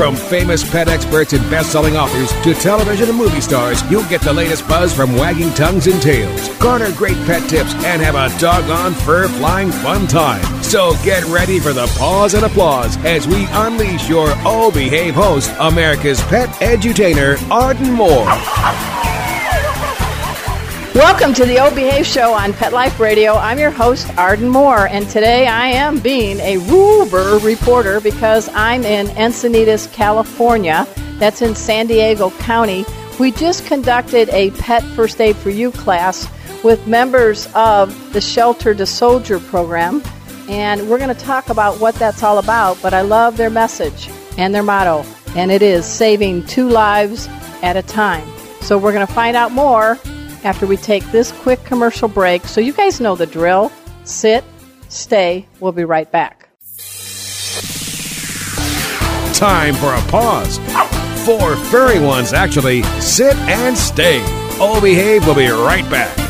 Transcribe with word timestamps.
From 0.00 0.16
famous 0.16 0.64
pet 0.64 0.88
experts 0.88 1.34
and 1.34 1.42
best-selling 1.50 1.94
authors 1.94 2.32
to 2.42 2.54
television 2.54 3.10
and 3.10 3.18
movie 3.18 3.42
stars, 3.42 3.82
you'll 3.90 4.08
get 4.08 4.22
the 4.22 4.32
latest 4.32 4.66
buzz 4.66 4.94
from 4.94 5.12
wagging 5.12 5.52
tongues 5.52 5.88
and 5.88 6.00
tails. 6.00 6.48
Garner 6.56 6.90
great 6.92 7.18
pet 7.26 7.46
tips 7.50 7.74
and 7.84 8.00
have 8.00 8.14
a 8.14 8.34
doggone 8.40 8.94
fur-flying 8.94 9.70
fun 9.70 10.06
time. 10.06 10.42
So 10.62 10.94
get 11.04 11.22
ready 11.26 11.60
for 11.60 11.74
the 11.74 11.86
pause 11.98 12.32
and 12.32 12.46
applause 12.46 12.96
as 13.04 13.28
we 13.28 13.46
unleash 13.50 14.08
your 14.08 14.28
Oh 14.46 14.70
Behave 14.72 15.16
host, 15.16 15.52
America's 15.58 16.22
pet 16.22 16.48
edutainer, 16.62 17.36
Arden 17.50 17.92
Moore. 17.92 18.99
Welcome 20.94 21.34
to 21.34 21.46
the 21.46 21.60
O 21.60 21.72
Behave 21.72 22.04
Show 22.04 22.32
on 22.32 22.52
Pet 22.52 22.72
Life 22.72 22.98
Radio. 22.98 23.34
I'm 23.34 23.60
your 23.60 23.70
host, 23.70 24.12
Arden 24.18 24.48
Moore, 24.48 24.88
and 24.88 25.08
today 25.08 25.46
I 25.46 25.68
am 25.68 26.00
being 26.00 26.40
a 26.40 26.56
Ruber 26.58 27.38
reporter 27.38 28.00
because 28.00 28.48
I'm 28.54 28.82
in 28.82 29.06
Encinitas, 29.06 29.90
California. 29.92 30.88
That's 31.20 31.42
in 31.42 31.54
San 31.54 31.86
Diego 31.86 32.30
County. 32.30 32.84
We 33.20 33.30
just 33.30 33.66
conducted 33.66 34.30
a 34.30 34.50
Pet 34.50 34.82
First 34.82 35.20
Aid 35.20 35.36
for 35.36 35.50
You 35.50 35.70
class 35.70 36.28
with 36.64 36.84
members 36.88 37.46
of 37.54 38.12
the 38.12 38.20
Shelter 38.20 38.74
to 38.74 38.84
Soldier 38.84 39.38
program, 39.38 40.02
and 40.48 40.90
we're 40.90 40.98
going 40.98 41.14
to 41.14 41.24
talk 41.24 41.50
about 41.50 41.78
what 41.78 41.94
that's 41.94 42.24
all 42.24 42.38
about. 42.38 42.82
But 42.82 42.94
I 42.94 43.02
love 43.02 43.36
their 43.36 43.48
message 43.48 44.10
and 44.38 44.52
their 44.52 44.64
motto, 44.64 45.04
and 45.36 45.52
it 45.52 45.62
is 45.62 45.86
saving 45.86 46.46
two 46.46 46.68
lives 46.68 47.28
at 47.62 47.76
a 47.76 47.82
time. 47.82 48.28
So 48.60 48.76
we're 48.76 48.92
going 48.92 49.06
to 49.06 49.12
find 49.12 49.36
out 49.36 49.52
more 49.52 49.96
after 50.44 50.66
we 50.66 50.76
take 50.76 51.04
this 51.12 51.32
quick 51.32 51.62
commercial 51.64 52.08
break. 52.08 52.44
So 52.46 52.60
you 52.60 52.72
guys 52.72 53.00
know 53.00 53.16
the 53.16 53.26
drill. 53.26 53.72
Sit, 54.04 54.44
stay. 54.88 55.46
We'll 55.60 55.72
be 55.72 55.84
right 55.84 56.10
back. 56.10 56.48
Time 59.34 59.74
for 59.74 59.94
a 59.94 60.00
pause. 60.10 60.58
Four 61.24 61.56
furry 61.56 61.98
ones, 61.98 62.32
actually. 62.32 62.82
Sit 63.00 63.36
and 63.36 63.76
stay. 63.76 64.20
Oh 64.62 64.80
Behave 64.82 65.24
We'll 65.26 65.34
be 65.34 65.48
right 65.48 65.88
back. 65.90 66.29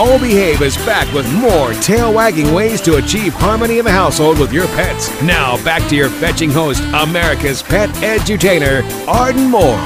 Oh 0.00 0.16
Behave 0.16 0.62
is 0.62 0.76
back 0.86 1.12
with 1.12 1.28
more 1.34 1.72
tail 1.82 2.14
wagging 2.14 2.54
ways 2.54 2.80
to 2.82 2.98
achieve 2.98 3.34
harmony 3.34 3.80
in 3.80 3.84
the 3.84 3.90
household 3.90 4.38
with 4.38 4.52
your 4.52 4.68
pets. 4.68 5.10
Now 5.22 5.56
back 5.64 5.88
to 5.88 5.96
your 5.96 6.08
fetching 6.08 6.50
host, 6.50 6.80
America's 6.94 7.64
pet 7.64 7.90
edutainer, 7.96 8.84
Arden 9.08 9.50
Moore. 9.50 9.76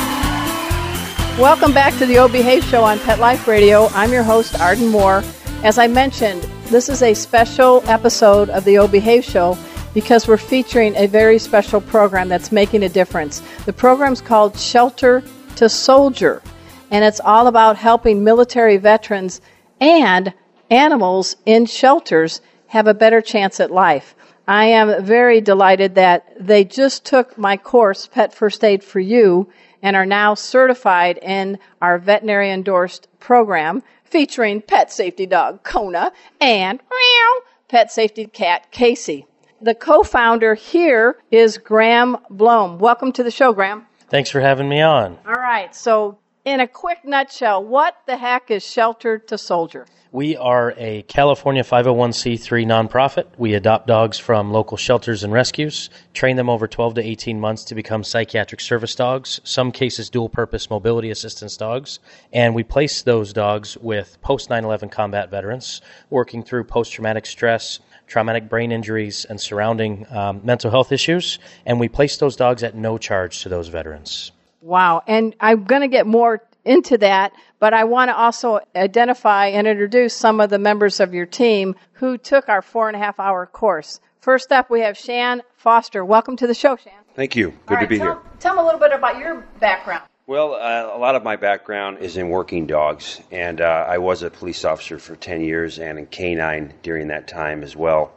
Welcome 1.41 1.73
back 1.73 1.97
to 1.97 2.05
the 2.05 2.19
O 2.19 2.28
Behave 2.28 2.62
Show 2.65 2.84
on 2.84 2.99
Pet 2.99 3.21
Life 3.21 3.49
Radio. 3.49 3.87
I'm 3.95 4.12
your 4.12 4.23
host, 4.23 4.61
Arden 4.61 4.89
Moore. 4.89 5.25
As 5.65 5.78
I 5.78 5.87
mentioned, 5.87 6.43
this 6.65 6.91
is 6.91 7.00
a 7.00 7.15
special 7.15 7.83
episode 7.87 8.50
of 8.50 8.67
the 8.67 8.77
O 8.77 8.87
Behave 8.87 9.25
Show 9.25 9.56
because 9.94 10.29
we're 10.29 10.37
featuring 10.37 10.94
a 10.97 11.06
very 11.06 11.39
special 11.39 11.81
program 11.81 12.29
that's 12.29 12.53
making 12.53 12.83
a 12.83 12.89
difference. 12.91 13.41
The 13.65 13.73
program's 13.73 14.21
called 14.21 14.61
Shelter 14.61 15.23
to 15.56 15.71
Soldier, 15.71 16.43
and 16.91 17.03
it's 17.03 17.21
all 17.21 17.47
about 17.47 17.79
helping 17.79 18.23
military 18.23 18.77
veterans 18.77 19.41
and 19.82 20.32
animals 20.70 21.34
in 21.44 21.66
shelters 21.66 22.41
have 22.69 22.87
a 22.87 22.94
better 22.94 23.20
chance 23.20 23.59
at 23.59 23.72
life. 23.72 24.15
I 24.47 24.66
am 24.66 25.04
very 25.04 25.41
delighted 25.41 25.97
that 25.97 26.32
they 26.38 26.65
just 26.65 27.04
took 27.04 27.37
my 27.37 27.56
course, 27.56 28.06
Pet 28.06 28.32
First 28.32 28.62
Aid 28.62 28.84
for 28.84 29.00
You, 29.00 29.50
and 29.82 29.97
are 29.97 30.06
now 30.06 30.34
certified 30.34 31.19
in 31.20 31.59
our 31.81 31.98
veterinary 31.98 32.53
endorsed 32.53 33.09
program 33.19 33.82
featuring 34.04 34.62
pet 34.62 34.93
safety 34.93 35.26
dog 35.26 35.65
Kona 35.65 36.12
and 36.41 36.78
meow, 36.78 37.41
pet 37.69 37.91
safety 37.91 38.26
cat 38.26 38.70
Casey. 38.70 39.26
The 39.60 39.75
co 39.75 40.04
founder 40.04 40.54
here 40.54 41.16
is 41.32 41.59
Graham 41.59 42.19
Bloem. 42.31 42.78
Welcome 42.78 43.10
to 43.12 43.25
the 43.25 43.32
show, 43.32 43.53
Graham. 43.53 43.87
Thanks 44.09 44.31
for 44.31 44.41
having 44.41 44.69
me 44.69 44.81
on. 44.81 45.19
All 45.26 45.32
right, 45.32 45.75
so 45.75 46.19
in 46.45 46.59
a 46.59 46.67
quick 46.67 47.05
nutshell, 47.05 47.65
what 47.65 47.97
the 48.07 48.17
heck 48.17 48.51
is 48.51 48.65
Shelter 48.65 49.19
to 49.19 49.39
Soldier? 49.39 49.87
We 50.11 50.37
are 50.37 50.75
a 50.77 51.03
California 51.03 51.63
501c3 51.63 52.67
nonprofit. 52.67 53.27
We 53.39 53.55
adopt 53.55 53.87
dogs 53.87 54.19
from 54.19 54.51
local 54.51 54.77
shelters 54.77 55.23
and 55.23 55.33
rescues, 55.33 55.89
train 56.13 56.37
them 56.37 56.51
over 56.51 56.67
12 56.67 56.95
to 56.95 57.03
18 57.03 57.41
months 57.41 57.65
to 57.65 57.75
become 57.75 58.03
psychiatric 58.03 58.61
service 58.61 58.95
dogs, 58.95 59.41
some 59.45 59.71
cases 59.71 60.11
dual 60.11 60.29
purpose 60.29 60.69
mobility 60.69 61.11
assistance 61.11 61.57
dogs, 61.57 62.01
and 62.33 62.55
we 62.55 62.65
place 62.65 63.03
those 63.03 63.33
dogs 63.33 63.79
with 63.79 64.21
post 64.21 64.51
9 64.51 64.65
11 64.65 64.89
combat 64.89 65.31
veterans 65.31 65.81
working 66.11 66.43
through 66.43 66.65
post 66.65 66.93
traumatic 66.93 67.25
stress, 67.25 67.79
traumatic 68.07 68.49
brain 68.49 68.73
injuries, 68.73 69.25
and 69.27 69.41
surrounding 69.41 70.07
um, 70.11 70.41
mental 70.45 70.71
health 70.73 70.93
issues, 70.93 71.39
and 71.65 71.79
we 71.79 71.89
place 71.89 72.17
those 72.17 72.37
dogs 72.37 72.63
at 72.63 72.75
no 72.75 72.99
charge 72.99 73.43
to 73.43 73.49
those 73.49 73.69
veterans. 73.69 74.33
Wow. 74.62 75.03
And 75.06 75.34
I'm 75.41 75.65
going 75.65 75.83
to 75.83 75.89
get 75.89 76.06
more 76.06 76.41
into 76.65 76.97
that, 76.99 77.33
but 77.59 77.75
I 77.75 77.84
want 77.84 78.11
to 78.11 78.17
also 78.17 78.61
identify 78.77 79.47
and 79.49 79.67
introduce 79.67 80.15
some 80.15 80.41
of 80.41 80.50
the 80.50 80.59
members 80.59 81.00
of 81.00 81.12
your 81.12 81.27
team 81.27 81.75
who 81.95 82.17
took 82.17 82.49
our 82.49 82.62
four 82.62 82.89
and 82.89 82.97
a 82.97 83.00
half 83.00 83.19
hour 83.19 83.45
course. 83.47 84.00
First 84.21 84.53
up, 84.53 84.71
we 84.71 84.81
have 84.81 84.97
Shan 84.97 85.43
Foster. 85.56 86.05
Welcome 86.05 86.37
to 86.37 86.47
the 86.47 86.55
show, 86.55 86.77
Shan. 86.77 86.93
Thank 87.17 87.34
you. 87.34 87.53
Good 87.67 87.78
All 87.78 87.81
to 87.83 87.89
be 87.89 87.99
tell, 87.99 88.06
here. 88.06 88.23
Tell 88.39 88.55
me 88.55 88.61
a 88.61 88.65
little 88.65 88.78
bit 88.78 88.93
about 88.93 89.19
your 89.19 89.45
background. 89.59 90.05
Well, 90.28 90.55
uh, 90.55 90.97
a 90.97 90.99
lot 90.99 91.17
of 91.17 91.25
my 91.25 91.34
background 91.34 91.99
is 91.99 92.17
in 92.17 92.29
working 92.29 92.67
dogs, 92.67 93.21
and 93.33 93.61
uh, 93.61 93.87
I 93.89 93.99
was 93.99 94.23
a 94.23 94.31
police 94.31 94.65
officer 94.65 95.00
for 95.00 95.17
10 95.17 95.41
years 95.41 95.81
and 95.81 95.99
in 95.99 96.06
K9 96.06 96.73
during 96.83 97.09
that 97.09 97.27
time 97.27 97.65
as 97.65 97.75
well. 97.75 98.12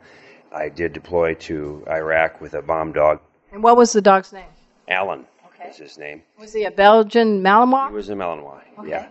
I 0.51 0.69
did 0.69 0.93
deploy 0.93 1.33
to 1.33 1.83
Iraq 1.89 2.39
with 2.39 2.53
a 2.53 2.61
bomb 2.61 2.93
dog. 2.93 3.19
And 3.51 3.63
what 3.63 3.75
was 3.75 3.91
the 3.91 4.01
dog's 4.01 4.31
name? 4.31 4.45
Alan 4.87 5.25
Okay. 5.65 5.83
is 5.83 5.91
his 5.91 5.97
name. 5.97 6.23
Was 6.39 6.53
he 6.53 6.63
a 6.63 6.71
Belgian 6.71 7.41
Malinois? 7.41 7.89
He 7.89 7.93
was 7.93 8.09
a 8.09 8.13
Malinois, 8.13 8.61
Okay. 8.79 8.89
yeah. 8.89 9.07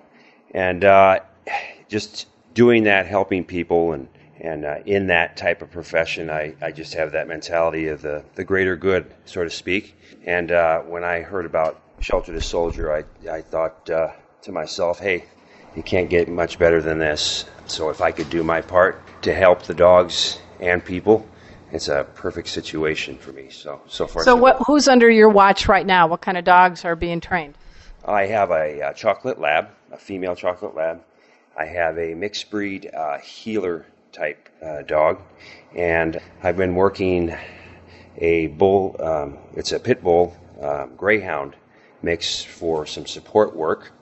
And 0.53 0.85
uh, 0.85 1.21
just 1.89 2.27
doing 2.55 2.85
that, 2.85 3.07
helping 3.07 3.45
people, 3.45 3.93
and 3.93 4.09
and 4.41 4.65
uh, 4.65 4.77
in 4.85 5.07
that 5.07 5.37
type 5.37 5.63
of 5.63 5.71
profession, 5.71 6.29
I, 6.29 6.55
I 6.61 6.71
just 6.71 6.93
have 6.95 7.13
that 7.13 7.29
mentality 7.29 7.87
of 7.89 8.03
the, 8.03 8.25
the 8.35 8.45
greater 8.45 8.77
good, 8.77 9.07
so 9.25 9.43
to 9.43 9.49
speak. 9.49 9.97
And 10.27 10.51
uh, 10.53 10.81
when 10.81 11.03
I 11.05 11.21
heard 11.21 11.47
about 11.47 11.81
Shelter 12.01 12.33
to 12.33 12.41
Soldier, 12.41 12.93
I, 12.93 13.31
I 13.31 13.41
thought 13.41 13.89
uh, 13.89 14.13
to 14.43 14.53
myself, 14.53 14.99
hey, 14.99 15.25
you 15.77 15.83
can't 15.83 16.11
get 16.11 16.29
much 16.29 16.59
better 16.59 16.83
than 16.83 16.99
this. 16.99 17.47
So 17.67 17.89
if 17.91 18.03
I 18.03 18.11
could 18.11 18.29
do 18.29 18.43
my 18.43 18.61
part 18.61 19.01
to 19.23 19.33
help 19.33 19.63
the 19.63 19.73
dogs 19.75 20.41
and 20.61 20.85
people, 20.85 21.27
it's 21.75 21.89
a 21.89 22.07
perfect 22.15 22.49
situation 22.49 23.19
for 23.19 23.33
me. 23.33 23.51
So 23.51 23.81
so 23.89 24.07
far. 24.07 24.23
So, 24.23 24.37
what, 24.37 24.59
who's 24.67 24.87
under 24.87 25.11
your 25.11 25.29
watch 25.29 25.67
right 25.67 25.85
now? 25.85 26.07
What 26.07 26.21
kind 26.21 26.39
of 26.39 26.45
dogs 26.45 26.85
are 26.85 26.95
being 26.95 27.21
trained? 27.21 27.59
I 28.07 28.27
have 28.27 28.51
a, 28.51 28.81
uh 28.81 28.93
chocolate 28.93 29.41
lab, 29.41 29.69
a 29.91 29.97
female 29.97 30.37
chocolate 30.37 30.77
lab. 30.77 31.03
I 31.59 31.67
have 31.67 31.99
a 31.99 32.15
mixed 32.15 32.51
breed 32.51 32.91
uh, 32.95 33.19
heeler 33.19 33.87
type 34.13 34.49
uh, 34.63 34.83
dog, 34.83 35.21
and 35.75 36.21
I've 36.43 36.57
been 36.57 36.75
working 36.75 37.35
a 38.19 38.49
bull. 38.49 38.97
Um, 39.01 39.39
it's 39.55 39.73
a 39.73 39.81
pit 39.81 40.03
bull 40.03 40.37
um, 40.63 40.95
greyhound 40.97 41.57
mix 42.03 42.43
for 42.43 42.87
some 42.87 43.07
support 43.07 43.57
work, 43.57 43.93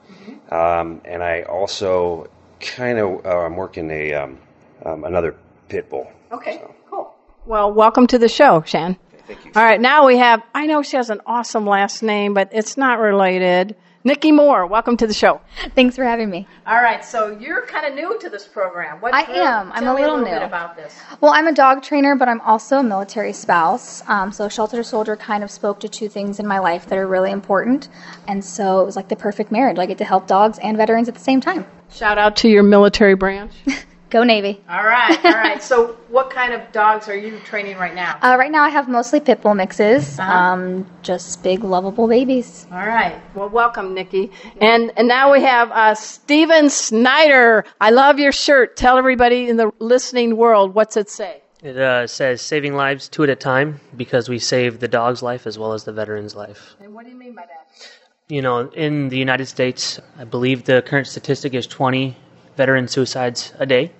um, 0.51 1.01
and 1.05 1.23
I 1.23 1.43
also 1.43 2.29
kind 2.59 2.99
of 2.99 3.25
uh, 3.25 3.45
I'm 3.45 3.55
working 3.55 3.89
a 3.89 4.13
um, 4.13 4.37
um, 4.85 5.03
another 5.05 5.35
pit 5.69 5.89
bull. 5.89 6.11
Okay, 6.31 6.57
So. 6.57 6.75
Well, 7.45 7.73
welcome 7.73 8.07
to 8.07 8.17
the 8.17 8.29
show, 8.29 8.63
Shan. 8.65 8.97
thank 9.27 9.43
you. 9.43 9.51
All 9.55 9.63
right, 9.63 9.79
now 9.79 10.07
we 10.07 10.17
have, 10.17 10.41
I 10.55 10.65
know 10.65 10.81
she 10.81 10.95
has 10.95 11.09
an 11.09 11.19
awesome 11.25 11.65
last 11.65 12.01
name, 12.01 12.33
but 12.33 12.49
it's 12.53 12.77
not 12.77 12.99
related. 12.99 13.75
Nikki 14.05 14.31
Moore, 14.31 14.65
welcome 14.65 14.95
to 14.97 15.07
the 15.07 15.13
show. 15.13 15.41
Thanks 15.75 15.95
for 15.97 16.05
having 16.05 16.29
me. 16.29 16.47
All 16.65 16.81
right, 16.81 17.03
so 17.03 17.37
you're 17.37 17.65
kind 17.65 17.85
of 17.85 17.95
new 17.95 18.17
to 18.19 18.29
this 18.29 18.47
program. 18.47 19.01
What, 19.01 19.13
I 19.13 19.21
am. 19.21 19.71
I'm 19.73 19.87
a 19.87 19.93
me 19.93 20.01
little 20.01 20.17
little 20.17 20.31
new. 20.31 20.39
bit 20.39 20.41
about 20.41 20.75
this. 20.77 20.93
Well, 21.19 21.33
I'm 21.33 21.47
a 21.47 21.53
dog 21.53 21.83
trainer, 21.83 22.15
but 22.15 22.27
I'm 22.29 22.41
also 22.41 22.77
a 22.77 22.83
military 22.83 23.31
spouse. 23.33 24.03
Um, 24.09 24.31
so, 24.33 24.49
Shelter 24.49 24.83
Soldier 24.83 25.15
kind 25.15 25.41
of 25.43 25.49
spoke 25.51 25.79
to 25.81 25.89
two 25.89 26.09
things 26.09 26.39
in 26.39 26.47
my 26.47 26.59
life 26.59 26.87
that 26.87 26.97
are 26.97 27.07
really 27.07 27.31
important. 27.31 27.87
And 28.27 28.43
so 28.43 28.81
it 28.81 28.85
was 28.85 28.95
like 28.97 29.07
the 29.07 29.15
perfect 29.15 29.51
marriage. 29.51 29.79
I 29.79 29.85
get 29.85 29.97
to 29.99 30.05
help 30.05 30.27
dogs 30.27 30.59
and 30.59 30.75
veterans 30.75 31.07
at 31.07 31.15
the 31.15 31.21
same 31.21 31.39
time. 31.39 31.65
Shout 31.89 32.17
out 32.17 32.35
to 32.37 32.49
your 32.49 32.63
military 32.63 33.15
branch. 33.15 33.53
Go 34.13 34.23
Navy. 34.23 34.61
all 34.69 34.83
right, 34.83 35.25
all 35.25 35.31
right. 35.31 35.63
So, 35.63 35.97
what 36.09 36.29
kind 36.29 36.53
of 36.53 36.61
dogs 36.71 37.09
are 37.09 37.17
you 37.17 37.39
training 37.39 37.77
right 37.77 37.95
now? 37.95 38.19
Uh, 38.21 38.35
right 38.37 38.51
now, 38.51 38.61
I 38.61 38.69
have 38.69 38.87
mostly 38.87 39.19
pit 39.19 39.41
bull 39.41 39.55
mixes, 39.55 40.19
Uh-huh. 40.19 40.31
um, 40.31 40.85
just 41.01 41.41
big, 41.41 41.63
lovable 41.63 42.07
babies. 42.07 42.67
All 42.71 42.85
right. 42.85 43.19
Well, 43.33 43.49
welcome, 43.49 43.95
Nikki. 43.95 44.29
And 44.61 44.91
and 44.97 45.07
now 45.07 45.31
we 45.31 45.41
have 45.41 45.71
uh, 45.71 45.95
Steven 45.95 46.69
Snyder. 46.69 47.65
I 47.81 47.89
love 47.89 48.19
your 48.19 48.31
shirt. 48.31 48.77
Tell 48.77 48.99
everybody 48.99 49.49
in 49.49 49.57
the 49.57 49.71
listening 49.79 50.37
world 50.37 50.75
what's 50.75 50.95
it 50.95 51.09
say. 51.09 51.41
It 51.63 51.75
uh, 51.75 52.05
says 52.05 52.39
saving 52.39 52.75
lives 52.75 53.09
two 53.09 53.23
at 53.23 53.29
a 53.31 53.35
time 53.35 53.79
because 53.97 54.29
we 54.29 54.37
save 54.37 54.79
the 54.79 54.87
dog's 54.87 55.23
life 55.23 55.47
as 55.47 55.57
well 55.57 55.73
as 55.73 55.85
the 55.85 55.91
veteran's 55.91 56.35
life. 56.35 56.75
And 56.79 56.93
what 56.93 57.05
do 57.05 57.09
you 57.09 57.17
mean 57.17 57.33
by 57.33 57.47
that? 57.47 57.65
You 58.29 58.43
know, 58.43 58.69
in 58.73 59.09
the 59.09 59.17
United 59.17 59.47
States, 59.47 59.99
I 60.19 60.23
believe 60.23 60.65
the 60.65 60.83
current 60.83 61.07
statistic 61.07 61.55
is 61.55 61.65
20 61.65 62.15
veteran 62.57 62.87
suicides 62.87 63.51
a 63.57 63.65
day 63.65 63.91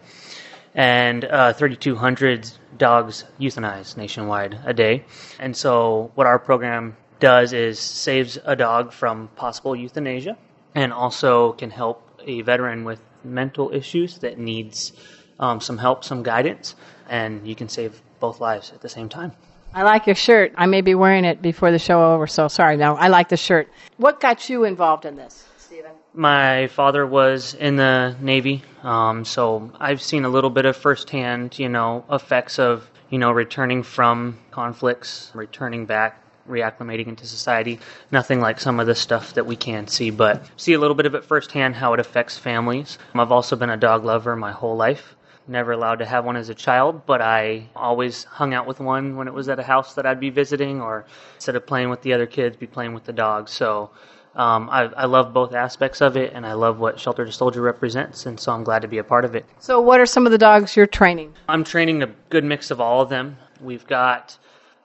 and 0.76 1.26
uh, 1.26 1.54
3,200 1.54 2.50
dogs 2.78 3.26
euthanized 3.40 3.98
nationwide 3.98 4.60
a 4.66 4.74
day. 4.74 5.06
And 5.40 5.56
so, 5.56 6.12
what 6.16 6.28
our 6.28 6.40
program 6.40 6.98
does 7.20 7.54
is 7.54 7.80
saves 7.80 8.38
a 8.44 8.56
dog 8.56 8.92
from 8.92 9.28
possible 9.36 9.76
euthanasia 9.76 10.38
and 10.76 10.92
also 10.92 11.54
can 11.54 11.70
help 11.70 12.22
a 12.26 12.42
veteran 12.42 12.84
with 12.84 13.00
mental 13.24 13.74
issues 13.74 14.18
that 14.20 14.38
needs 14.38 14.94
um, 15.40 15.60
some 15.62 15.78
help, 15.78 16.04
some 16.04 16.24
guidance, 16.24 16.76
and 17.10 17.48
you 17.48 17.56
can 17.56 17.70
save 17.70 18.02
both 18.20 18.40
lives 18.40 18.72
at 18.72 18.82
the 18.82 18.90
same 18.90 19.10
time. 19.10 19.32
I 19.74 19.84
like 19.84 20.06
your 20.06 20.16
shirt. 20.16 20.54
I 20.56 20.68
may 20.68 20.82
be 20.82 20.94
wearing 20.94 21.26
it 21.26 21.42
before 21.42 21.72
the 21.72 21.80
show 21.80 22.14
over, 22.14 22.28
so 22.28 22.48
sorry. 22.48 22.78
No, 22.78 22.96
I 22.96 23.08
like 23.08 23.30
the 23.30 23.38
shirt. 23.38 23.68
What 23.98 24.20
got 24.20 24.50
you 24.50 24.66
involved 24.66 25.06
in 25.06 25.16
this, 25.16 25.48
Stephen? 25.58 25.92
My 26.14 26.68
father 26.68 27.08
was 27.08 27.56
in 27.56 27.76
the 27.76 28.16
Navy, 28.22 28.64
um, 28.84 29.26
so 29.26 29.72
I've 29.80 30.02
seen 30.02 30.26
a 30.26 30.30
little 30.30 30.50
bit 30.50 30.66
of 30.66 30.76
firsthand, 30.76 31.58
you 31.58 31.70
know, 31.70 32.06
effects 32.12 32.60
of, 32.60 32.90
you 33.10 33.18
know, 33.18 33.32
returning 33.32 33.84
from 33.84 34.38
conflicts, 34.52 35.32
returning 35.34 35.86
back, 35.86 36.22
reacclimating 36.50 37.08
into 37.08 37.26
society. 37.26 37.80
Nothing 38.12 38.42
like 38.42 38.60
some 38.60 38.80
of 38.80 38.88
the 38.88 38.96
stuff 38.96 39.34
that 39.34 39.46
we 39.46 39.56
can 39.56 39.88
see, 39.88 40.10
but 40.10 40.46
see 40.58 40.74
a 40.74 40.80
little 40.80 40.96
bit 40.96 41.06
of 41.06 41.16
it 41.16 41.24
firsthand 41.24 41.76
how 41.76 41.94
it 41.94 42.00
affects 42.00 42.38
families. 42.38 42.98
I've 43.16 43.32
also 43.32 43.56
been 43.56 43.70
a 43.70 43.78
dog 43.78 44.04
lover 44.04 44.36
my 44.36 44.52
whole 44.52 44.76
life. 44.76 45.16
Never 45.48 45.74
allowed 45.74 46.00
to 46.00 46.06
have 46.06 46.24
one 46.24 46.38
as 46.38 46.48
a 46.50 46.56
child, 46.56 47.06
but 47.06 47.22
I 47.22 47.68
always 47.76 48.24
hung 48.24 48.54
out 48.54 48.66
with 48.66 48.80
one 48.80 49.18
when 49.18 49.28
it 49.28 49.34
was 49.34 49.50
at 49.50 49.60
a 49.60 49.64
house 49.64 49.94
that 49.96 50.06
I'd 50.06 50.20
be 50.20 50.30
visiting, 50.30 50.82
or 50.82 51.06
instead 51.36 51.58
of 51.58 51.68
playing 51.68 51.90
with 51.90 52.02
the 52.02 52.14
other 52.14 52.26
kids, 52.26 52.56
be 52.56 52.68
playing 52.68 52.94
with 52.94 53.04
the 53.04 53.12
dog. 53.14 53.50
So 53.50 53.90
um, 54.36 54.70
I, 54.72 54.84
I 54.98 55.06
love 55.06 55.34
both 55.34 55.54
aspects 55.54 56.02
of 56.02 56.18
it, 56.18 56.34
and 56.34 56.46
I 56.46 56.54
love 56.54 56.80
what 56.80 57.00
Shelter 57.00 57.26
to 57.26 57.32
Soldier 57.32 57.62
represents, 57.62 58.26
and 58.26 58.40
so 58.40 58.52
I'm 58.52 58.64
glad 58.64 58.82
to 58.82 58.88
be 58.88 58.98
a 58.98 59.04
part 59.04 59.26
of 59.26 59.36
it. 59.36 59.46
So, 59.60 59.80
what 59.80 60.00
are 60.00 60.06
some 60.06 60.26
of 60.26 60.32
the 60.32 60.38
dogs 60.38 60.76
you're 60.76 60.88
training? 60.88 61.34
I'm 61.48 61.64
training 61.64 62.02
a 62.02 62.08
good 62.30 62.44
mix 62.44 62.72
of 62.72 62.82
all 62.82 63.02
of 63.02 63.10
them. 63.10 63.38
We've 63.62 63.86
got 63.86 64.38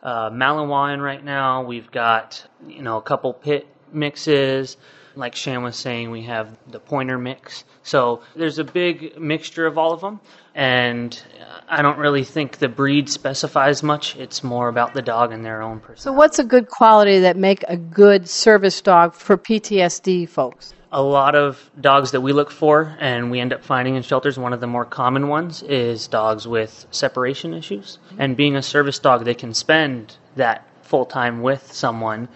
uh, 0.02 0.30
Malinois 0.30 0.92
in 0.94 1.00
right 1.00 1.24
now. 1.24 1.62
We've 1.62 1.90
got 1.90 2.44
you 2.66 2.82
know 2.82 2.98
a 2.98 3.02
couple 3.02 3.32
pit 3.32 3.66
mixes. 3.92 4.76
Like 5.18 5.34
Shan 5.34 5.64
was 5.64 5.74
saying, 5.74 6.12
we 6.12 6.22
have 6.22 6.56
the 6.68 6.78
pointer 6.78 7.18
mix. 7.18 7.64
So 7.82 8.22
there's 8.36 8.60
a 8.60 8.64
big 8.64 9.18
mixture 9.18 9.66
of 9.66 9.76
all 9.76 9.92
of 9.92 10.00
them, 10.00 10.20
and 10.54 11.20
I 11.68 11.82
don't 11.82 11.98
really 11.98 12.22
think 12.22 12.58
the 12.58 12.68
breed 12.68 13.10
specifies 13.10 13.82
much. 13.82 14.14
It's 14.14 14.44
more 14.44 14.68
about 14.68 14.94
the 14.94 15.02
dog 15.02 15.32
and 15.32 15.44
their 15.44 15.60
own 15.60 15.80
person. 15.80 16.02
So, 16.02 16.12
what's 16.12 16.38
a 16.38 16.44
good 16.44 16.68
quality 16.68 17.18
that 17.18 17.36
make 17.36 17.64
a 17.66 17.76
good 17.76 18.28
service 18.28 18.80
dog 18.80 19.12
for 19.12 19.36
PTSD 19.36 20.28
folks? 20.28 20.74
a 20.90 21.02
lot 21.02 21.34
of 21.34 21.70
dogs 21.80 22.12
that 22.12 22.20
we 22.20 22.32
look 22.32 22.50
for 22.50 22.96
and 22.98 23.30
we 23.30 23.40
end 23.40 23.52
up 23.52 23.62
finding 23.62 23.94
in 23.94 24.02
shelters 24.02 24.38
one 24.38 24.52
of 24.52 24.60
the 24.60 24.66
more 24.66 24.84
common 24.84 25.28
ones 25.28 25.62
is 25.64 26.08
dogs 26.08 26.48
with 26.48 26.86
separation 26.90 27.52
issues 27.52 27.98
and 28.18 28.36
being 28.36 28.56
a 28.56 28.62
service 28.62 28.98
dog 28.98 29.24
they 29.24 29.34
can 29.34 29.52
spend 29.52 30.16
that 30.36 30.66
full 30.88 31.04
time 31.04 31.42
with 31.42 31.70
someone 31.72 32.28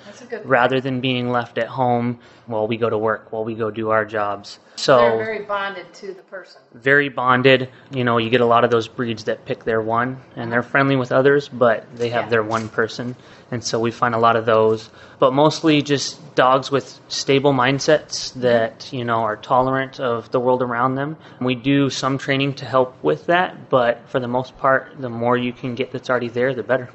rather 0.45 0.81
than 0.81 1.01
being 1.01 1.31
left 1.31 1.57
at 1.57 1.69
home 1.69 2.19
while 2.47 2.67
we 2.67 2.77
go 2.77 2.91
to 2.91 2.99
work 2.99 3.33
while 3.33 3.45
we 3.45 3.55
go 3.55 3.71
do 3.71 3.91
our 3.91 4.05
jobs 4.05 4.59
so 4.77 4.97
They're 4.99 5.25
very 5.25 5.45
bonded 5.45 5.93
to 5.95 6.07
the 6.15 6.23
person. 6.23 6.61
very 6.73 7.09
bonded. 7.09 7.69
You 7.93 8.05
know, 8.05 8.17
you 8.19 8.31
get 8.31 8.41
a 8.41 8.47
lot 8.47 8.65
of 8.65 8.71
those 8.71 8.89
breeds 8.89 9.25
that 9.25 9.45
pick 9.45 9.65
their 9.65 9.81
one 9.83 10.19
and 10.35 10.51
they're 10.51 10.63
friendly 10.63 10.97
with 10.97 11.13
others, 11.13 11.49
but 11.49 11.85
they 11.97 12.09
have 12.09 12.25
Yeah. 12.25 12.31
their 12.31 12.43
one 12.43 12.69
person. 12.69 13.15
And 13.51 13.63
so 13.63 13.79
we 13.79 13.91
find 13.91 14.15
a 14.15 14.19
lot 14.19 14.35
of 14.35 14.47
those. 14.47 14.89
But 15.19 15.35
mostly 15.35 15.83
just 15.83 16.35
dogs 16.35 16.71
with 16.71 16.99
stable 17.09 17.53
mindsets 17.53 18.33
that, 18.41 18.79
mm-hmm. 18.81 18.97
you 18.97 19.05
know, 19.05 19.21
are 19.21 19.37
tolerant 19.37 20.01
of 20.01 20.31
the 20.31 20.41
world 20.41 20.63
around 20.63 20.95
them. 20.95 21.17
We 21.41 21.55
do 21.55 21.91
some 21.91 22.17
training 22.17 22.55
to 22.55 22.65
help 22.65 22.97
with 23.03 23.27
that, 23.27 23.69
but 23.69 24.01
for 24.09 24.21
the 24.21 24.29
most 24.29 24.57
part, 24.57 24.89
the 24.99 25.11
more 25.11 25.37
you 25.37 25.53
can 25.53 25.75
get 25.75 25.93
that's 25.93 26.09
already 26.09 26.29
there, 26.29 26.55
the 26.55 26.63
better. 26.63 26.89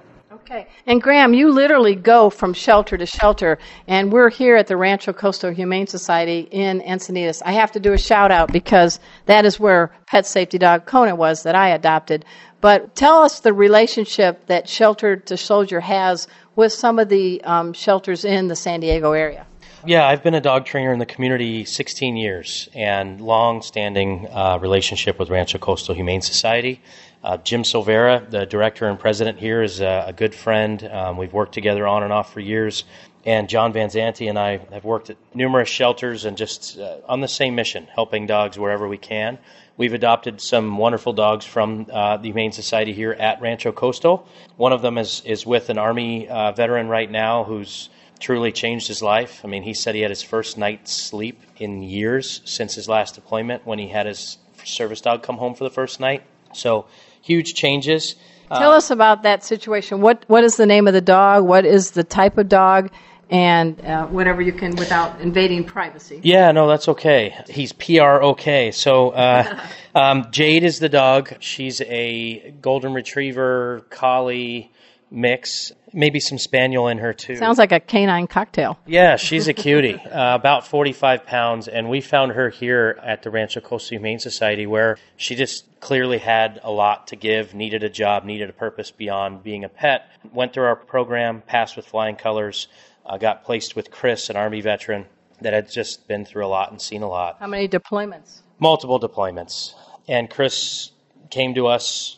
Okay. 0.50 0.66
And 0.86 1.02
Graham, 1.02 1.34
you 1.34 1.52
literally 1.52 1.94
go 1.94 2.30
from 2.30 2.54
shelter 2.54 2.98
to 2.98 3.06
shelter, 3.06 3.60
and 3.86 4.14
we're 4.14 4.30
here 4.30 4.56
at 4.56 4.68
the 4.68 4.78
Rancho 4.78 5.12
Coastal 5.12 5.52
Humane 5.52 5.88
Society 5.88 6.48
in 6.50 6.80
Encinitas. 6.80 7.42
I 7.44 7.52
have 7.52 7.74
to 7.74 7.82
do 7.82 7.92
a 7.92 7.98
shout 7.98 8.32
out 8.32 8.54
because 8.54 9.02
that 9.26 9.44
is 9.44 9.60
where 9.60 9.92
pet 10.06 10.26
safety 10.26 10.58
dog 10.58 10.86
Kona 10.86 11.18
was 11.18 11.44
that 11.44 11.54
I 11.54 11.72
adopted. 11.72 12.24
But 12.62 12.96
tell 12.96 13.24
us 13.24 13.42
the 13.42 13.52
relationship 13.52 14.46
that 14.46 14.70
Shelter 14.70 15.18
to 15.18 15.36
Soldier 15.36 15.81
has 15.81 16.30
with 16.56 16.71
some 16.71 16.98
of 16.98 17.10
the 17.10 17.44
um, 17.44 17.74
shelters 17.74 18.24
in 18.24 18.48
the 18.48 18.56
San 18.56 18.80
Diego 18.80 19.12
area. 19.12 19.45
Yeah, 19.86 20.07
I've 20.07 20.24
been 20.24 20.33
a 20.33 20.42
dog 20.42 20.66
trainer 20.66 20.94
in 20.94 21.00
the 21.00 21.06
community 21.06 21.66
16 21.66 22.16
years 22.16 22.68
and 22.74 23.19
long-standing 23.19 24.28
uh, 24.31 24.60
relationship 24.60 25.19
with 25.19 25.30
Rancho 25.30 25.60
Coastal 25.60 25.94
Humane 25.94 26.21
Society. 26.21 26.81
Uh, 27.28 27.36
Jim 27.36 27.66
Silveira, 27.66 28.26
the 28.30 28.46
director 28.46 28.88
and 28.88 28.98
president 28.98 29.38
here, 29.38 29.62
is 29.62 29.81
a, 29.81 30.06
a 30.07 30.14
good 30.14 30.34
friend. 30.34 30.81
Um, 30.81 31.18
we've 31.18 31.34
worked 31.34 31.54
together 31.54 31.86
on 31.86 32.04
and 32.04 32.14
off 32.14 32.31
for 32.31 32.40
years. 32.40 32.86
And 33.26 33.50
John 33.50 33.74
Van 33.74 33.90
Zante 33.90 34.30
and 34.30 34.40
I 34.40 34.60
have 34.72 34.86
worked 34.86 35.10
at 35.10 35.18
numerous 35.34 35.68
shelters 35.68 36.24
and 36.24 36.38
just 36.38 36.80
uh, 36.80 37.00
on 37.06 37.19
the 37.19 37.28
same 37.28 37.54
mission, 37.54 37.86
helping 37.94 38.28
dogs 38.28 38.57
wherever 38.57 38.88
we 38.88 38.98
can. 38.98 39.40
We've 39.76 39.94
adopted 39.94 40.40
some 40.40 40.78
wonderful 40.78 41.12
dogs 41.12 41.44
from 41.44 41.88
uh, 41.92 42.16
the 42.16 42.30
Humane 42.30 42.54
Society 42.54 42.94
here 42.94 43.12
at 43.12 43.42
Rancho 43.42 43.74
Coastal. 43.74 44.26
One 44.56 44.72
of 44.72 44.81
them 44.81 44.98
is, 44.98 45.22
is 45.26 45.46
with 45.46 45.69
an 45.69 45.78
Army 45.78 46.30
uh, 46.30 46.54
veteran 46.54 46.88
right 46.88 47.12
now 47.12 47.44
who's 47.44 47.90
truly 48.22 48.54
changed 48.54 48.88
his 48.88 49.02
life. 49.02 49.42
I 49.44 49.50
mean, 49.50 49.64
he 49.64 49.74
said 49.74 49.96
he 49.96 50.02
had 50.02 50.12
his 50.12 50.24
first 50.24 50.57
night's 50.57 50.94
sleep 50.94 51.42
in 51.57 51.84
years 51.84 52.40
since 52.46 52.74
his 52.74 52.88
last 52.88 53.16
deployment 53.16 53.66
when 53.66 53.80
he 53.80 53.90
had 53.90 54.06
his 54.06 54.38
service 54.64 55.02
dog 55.02 55.24
come 55.24 55.36
home 55.36 55.56
for 55.56 55.66
the 55.66 55.69
first 55.69 56.00
night. 56.00 56.24
So, 56.54 56.86
huge 57.28 57.54
changes. 57.54 58.16
Tell 58.48 58.72
us 58.72 58.90
about 58.92 59.24
that 59.24 59.44
situation. 59.44 60.00
What 60.00 60.24
What 60.28 60.44
is 60.46 60.56
the 60.56 60.66
name 60.66 60.88
of 60.88 60.94
the 60.94 61.02
dog? 61.02 61.44
What 61.44 61.66
is 61.66 61.92
the 61.92 62.04
type 62.04 62.38
of 62.38 62.48
dog? 62.48 62.90
And 63.30 63.81
uh, 63.81 64.07
whatever 64.07 64.42
you 64.42 64.54
can 64.54 64.78
without 64.78 65.19
invading 65.19 65.66
privacy. 65.66 66.22
Yeah, 66.24 66.54
no, 66.54 66.69
that's 66.69 66.88
okay. 66.88 67.36
He's 67.50 67.74
PR 67.74 68.24
okay. 68.31 68.72
So, 68.72 69.10
uh, 69.10 69.60
um, 69.96 70.28
Jade 70.31 70.64
is 70.64 70.80
the 70.80 70.88
dog. 70.88 71.34
She's 71.42 71.81
a 71.81 72.56
golden 72.62 72.94
retriever 72.94 73.86
collie 73.90 74.72
mix, 75.09 75.71
maybe 75.94 76.19
some 76.19 76.37
spaniel 76.37 76.87
in 76.87 76.97
her 76.97 77.14
too. 77.14 77.35
Sounds 77.37 77.57
like 77.57 77.71
a 77.71 77.80
canine 77.80 78.28
cocktail. 78.28 78.78
Yeah, 78.85 79.16
she's 79.16 79.47
a 79.47 79.54
cutie, 79.54 79.95
uh, 80.11 80.35
about 80.35 80.68
45 80.68 81.26
pounds, 81.26 81.68
and 81.68 81.90
we 81.90 82.02
found 82.02 82.33
her 82.33 82.49
here 82.49 82.99
at 83.04 83.23
the 83.23 83.30
Rancho 83.30 83.61
Coastal 83.61 83.95
Humane 83.97 84.19
Society 84.19 84.68
where 84.68 84.97
she 85.16 85.35
just 85.35 85.66
clearly 85.80 86.18
had 86.18 86.59
a 86.64 86.71
lot 86.71 87.07
to 87.07 87.16
give, 87.16 87.54
needed 87.54 87.83
a 87.83 87.90
job, 87.90 88.26
needed 88.26 88.49
a 88.49 88.54
purpose 88.54 88.92
beyond 88.92 89.44
being 89.44 89.64
a 89.64 89.69
pet. 89.69 90.09
Went 90.33 90.54
through 90.54 90.66
our 90.66 90.76
program, 90.76 91.42
passed 91.42 91.76
with 91.76 91.85
flying 91.85 92.16
colors, 92.16 92.68
uh, 93.06 93.18
got 93.18 93.44
placed 93.44 93.76
with 93.76 93.92
Chris, 93.92 94.30
an 94.30 94.35
Army 94.35 94.61
veteran 94.61 95.06
that 95.42 95.54
had 95.54 95.69
just 95.69 96.07
been 96.07 96.26
through 96.26 96.45
a 96.45 96.47
lot 96.49 96.71
and 96.71 96.81
seen 96.81 97.04
a 97.04 97.07
lot 97.07 97.37
How 97.40 97.47
many 97.47 97.68
deployments? 97.68 98.42
multiple 98.59 98.99
deployments. 98.99 99.73
And 100.07 100.30
Chris 100.30 100.92
came 101.30 101.54
to 101.56 101.68
us 101.68 102.18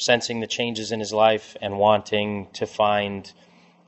sensing 0.00 0.40
the 0.40 0.46
changes 0.46 0.92
in 0.92 1.00
his 1.00 1.12
life 1.12 1.56
and 1.60 1.78
wanting 1.78 2.48
to 2.54 2.66
find 2.66 3.32